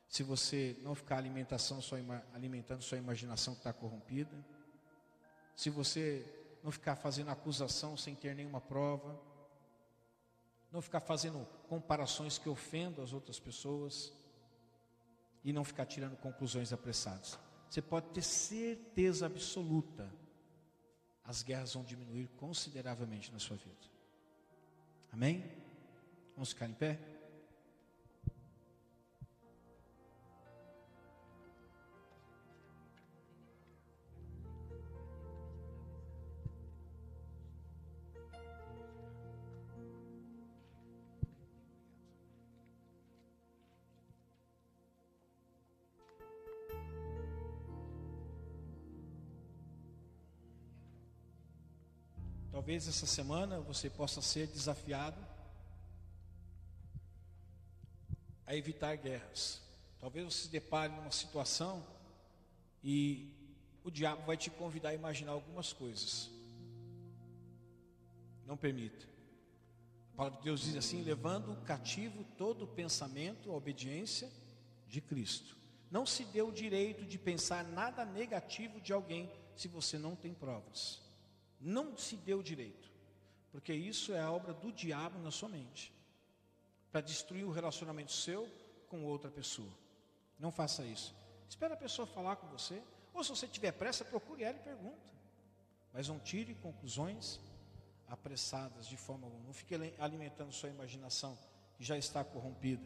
[0.08, 1.98] Se você não ficar alimentação, sua,
[2.34, 4.36] alimentando sua imaginação que está corrompida,
[5.56, 6.26] se você
[6.64, 9.20] não ficar fazendo acusação sem ter nenhuma prova,
[10.72, 14.14] não ficar fazendo comparações que ofendam as outras pessoas
[15.44, 17.38] e não ficar tirando conclusões apressadas.
[17.70, 20.14] Você pode ter certeza absoluta,
[21.24, 23.90] as guerras vão diminuir consideravelmente na sua vida.
[25.12, 25.44] Amém?
[26.36, 27.00] Vamos ficar em pé?
[52.62, 55.18] Talvez essa semana você possa ser desafiado
[58.46, 59.60] a evitar guerras.
[60.00, 61.84] Talvez você se depare numa situação
[62.84, 63.34] e
[63.84, 66.30] o diabo vai te convidar a imaginar algumas coisas.
[68.46, 69.08] Não permita.
[70.14, 74.32] A palavra de Deus diz assim: levando cativo todo pensamento à obediência
[74.88, 75.58] de Cristo.
[75.90, 80.32] Não se dê o direito de pensar nada negativo de alguém se você não tem
[80.32, 81.11] provas.
[81.62, 82.92] Não se deu direito,
[83.52, 85.94] porque isso é a obra do diabo na sua mente
[86.92, 88.50] para destruir o relacionamento seu
[88.90, 89.72] com outra pessoa.
[90.40, 91.16] Não faça isso.
[91.48, 92.82] Espera a pessoa falar com você,
[93.14, 95.12] ou se você tiver pressa, procure ela e pergunta.
[95.94, 97.40] Mas não tire conclusões
[98.08, 99.46] apressadas de forma alguma.
[99.46, 101.38] Não fique alimentando sua imaginação
[101.76, 102.86] que já está corrompida.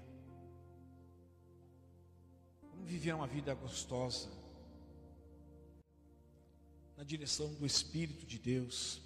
[2.72, 4.30] Vamos viver uma vida gostosa
[6.98, 9.02] na direção do Espírito de Deus,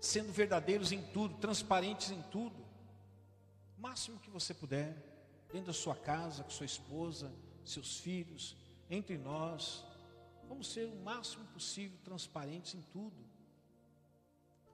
[0.00, 2.64] sendo verdadeiros em tudo, transparentes em tudo,
[3.76, 4.94] o máximo que você puder,
[5.52, 7.32] dentro da sua casa, com sua esposa,
[7.64, 8.56] seus filhos,
[8.88, 9.84] entre nós,
[10.48, 13.16] vamos ser o máximo possível transparentes em tudo.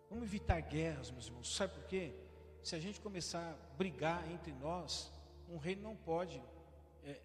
[0.08, 1.54] Vamos evitar guerras, meus irmãos.
[1.54, 2.14] Sabe por quê?
[2.62, 5.10] Se a gente começar a brigar entre nós,
[5.48, 6.40] um reino não pode
[7.02, 7.20] é,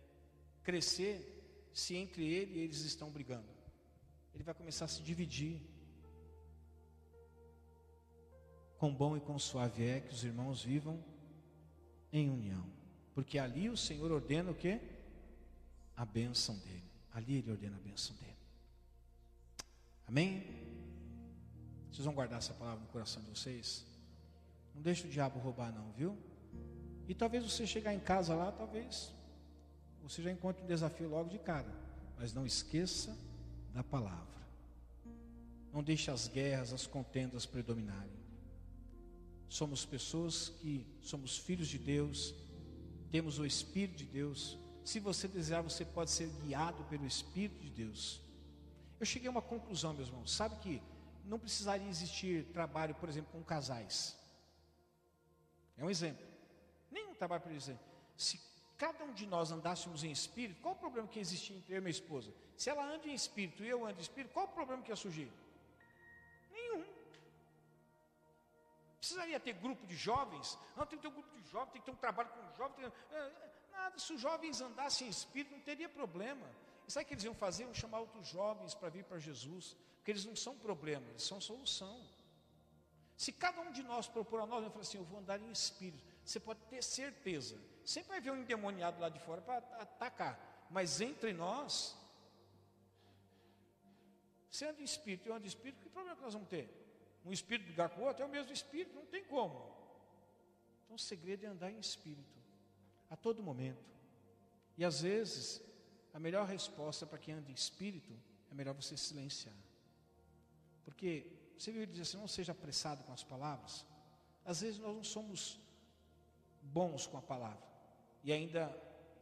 [0.64, 3.57] crescer se entre ele e eles estão brigando
[4.38, 5.60] ele vai começar a se dividir.
[8.78, 11.04] Com bom e com suave é que os irmãos vivam
[12.14, 12.64] em união.
[13.16, 14.80] Porque ali o Senhor ordena o que?
[15.96, 16.84] A bênção dele.
[17.12, 18.38] Ali ele ordena a bênção dele.
[20.06, 20.46] Amém?
[21.92, 23.88] Vocês vão guardar essa palavra no coração de vocês?
[24.76, 26.16] Não deixe o diabo roubar, não, viu?
[27.08, 29.12] E talvez você chegar em casa lá, talvez
[30.04, 31.74] você já encontre um desafio logo de cara.
[32.20, 33.18] Mas não esqueça
[33.78, 34.42] da palavra.
[35.72, 38.18] Não deixe as guerras, as contendas predominarem.
[39.48, 42.34] Somos pessoas que somos filhos de Deus,
[43.12, 44.58] temos o Espírito de Deus.
[44.84, 48.20] Se você desejar, você pode ser guiado pelo Espírito de Deus.
[49.00, 50.32] Eu cheguei a uma conclusão, meus irmãos.
[50.32, 50.82] Sabe que
[51.24, 54.18] não precisaria existir trabalho, por exemplo, com casais.
[55.78, 56.26] É um exemplo.
[56.90, 57.78] Nenhum trabalho para dizer.
[58.18, 58.42] Se
[58.78, 61.82] cada um de nós andássemos em espírito, qual o problema que existia entre eu e
[61.82, 62.32] minha esposa?
[62.56, 64.96] Se ela anda em espírito e eu ando em espírito, qual o problema que ia
[64.96, 65.32] surgir?
[66.52, 66.86] Nenhum.
[68.98, 70.58] Precisaria ter grupo de jovens?
[70.76, 72.92] Não, tem que ter um grupo de jovens, tem que ter um trabalho com jovens.
[73.12, 73.32] É,
[73.72, 76.48] nada, se os jovens andassem em espírito, não teria problema.
[76.88, 77.64] E sabe o que eles iam fazer?
[77.64, 79.76] Iam chamar outros jovens para vir para Jesus.
[79.98, 82.00] Porque eles não são problema, eles são solução.
[83.16, 85.52] Se cada um de nós propor a nós, eu falo assim, eu vou andar em
[85.52, 86.04] espírito.
[86.24, 87.60] Você pode ter certeza.
[87.88, 90.68] Sempre vai haver um endemoniado lá de fora para atacar.
[90.70, 91.98] Mas entre nós,
[94.52, 96.68] você anda em espírito, eu ando em espírito, que problema que nós vamos ter?
[97.24, 99.74] Um espírito brigar com o outro é o mesmo espírito, não tem como.
[100.84, 102.38] Então o segredo é andar em espírito,
[103.10, 103.86] a todo momento.
[104.78, 105.62] E às vezes,
[106.14, 108.14] a melhor resposta para quem anda em espírito
[108.52, 109.56] é melhor você silenciar.
[110.84, 111.26] Porque
[111.58, 113.86] você viu ele dizer assim, não seja apressado com as palavras.
[114.44, 115.58] Às vezes nós não somos
[116.62, 117.67] bons com a palavra.
[118.24, 118.76] E ainda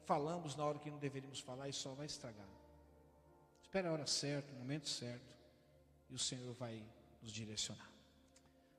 [0.06, 2.48] falamos na hora que não deveríamos falar e só vai estragar.
[3.62, 5.36] Espera a hora certa, o momento certo,
[6.10, 6.82] e o Senhor vai
[7.22, 7.92] nos direcionar.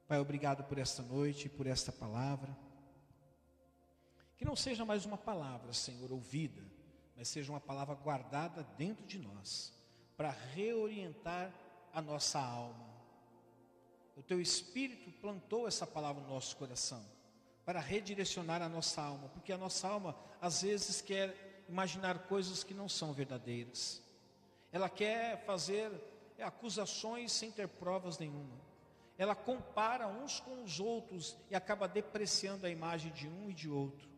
[0.09, 2.57] Pai, obrigado por esta noite, por esta palavra.
[4.37, 6.63] Que não seja mais uma palavra, Senhor, ouvida,
[7.17, 9.73] mas seja uma palavra guardada dentro de nós,
[10.17, 11.53] para reorientar
[11.93, 12.87] a nossa alma.
[14.15, 17.05] O teu Espírito plantou essa palavra no nosso coração,
[17.67, 22.73] para redirecionar a nossa alma, porque a nossa alma às vezes quer imaginar coisas que
[22.73, 24.01] não são verdadeiras.
[24.71, 25.91] Ela quer fazer
[26.41, 28.55] acusações sem ter provas nenhuma.
[29.19, 33.69] Ela compara uns com os outros e acaba depreciando a imagem de um e de
[33.69, 34.09] outro.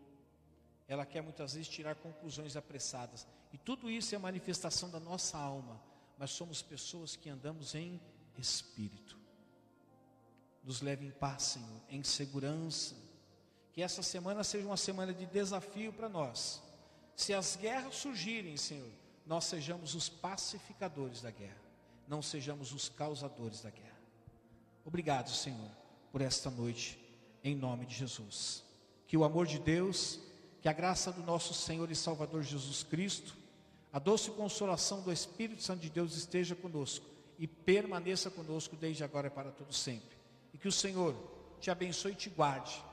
[0.87, 3.27] Ela quer muitas vezes tirar conclusões apressadas.
[3.51, 5.81] E tudo isso é manifestação da nossa alma.
[6.19, 7.99] Mas somos pessoas que andamos em
[8.37, 9.17] espírito.
[10.63, 13.08] Nos leve em paz, Senhor, em segurança.
[13.79, 16.61] Que essa semana seja uma semana de desafio para nós.
[17.15, 18.91] Se as guerras surgirem, Senhor,
[19.25, 21.63] nós sejamos os pacificadores da guerra,
[22.09, 24.01] não sejamos os causadores da guerra.
[24.85, 25.71] Obrigado, Senhor,
[26.11, 26.99] por esta noite,
[27.45, 28.65] em nome de Jesus.
[29.07, 30.19] Que o amor de Deus,
[30.61, 33.37] que a graça do nosso Senhor e Salvador Jesus Cristo,
[33.93, 37.07] a doce consolação do Espírito Santo de Deus esteja conosco
[37.39, 40.19] e permaneça conosco desde agora e para todo sempre.
[40.53, 41.15] E que o Senhor
[41.61, 42.88] te abençoe e te guarde.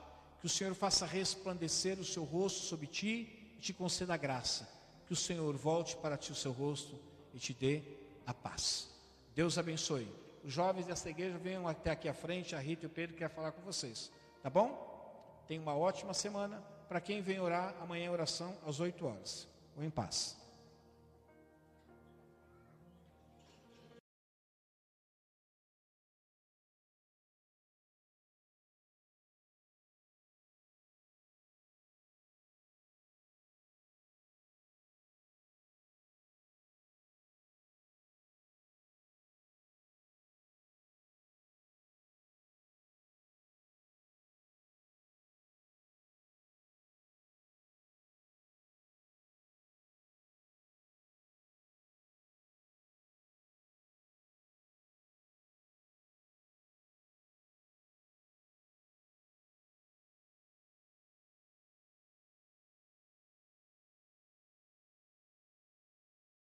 [0.46, 4.70] Que o Senhor faça resplandecer o seu rosto sobre ti e te conceda graça
[5.08, 7.00] que o Senhor volte para ti o seu rosto
[7.34, 7.82] e te dê
[8.28, 8.88] a paz.
[9.34, 10.08] Deus abençoe.
[10.44, 13.28] Os jovens desta igreja venham até aqui à frente, a Rita e o Pedro quer
[13.28, 14.12] falar com vocês.
[14.44, 15.42] Tá bom?
[15.48, 16.64] Tenha uma ótima semana.
[16.88, 19.48] Para quem vem orar, amanhã é oração às 8 horas.
[19.76, 20.38] Ou em paz.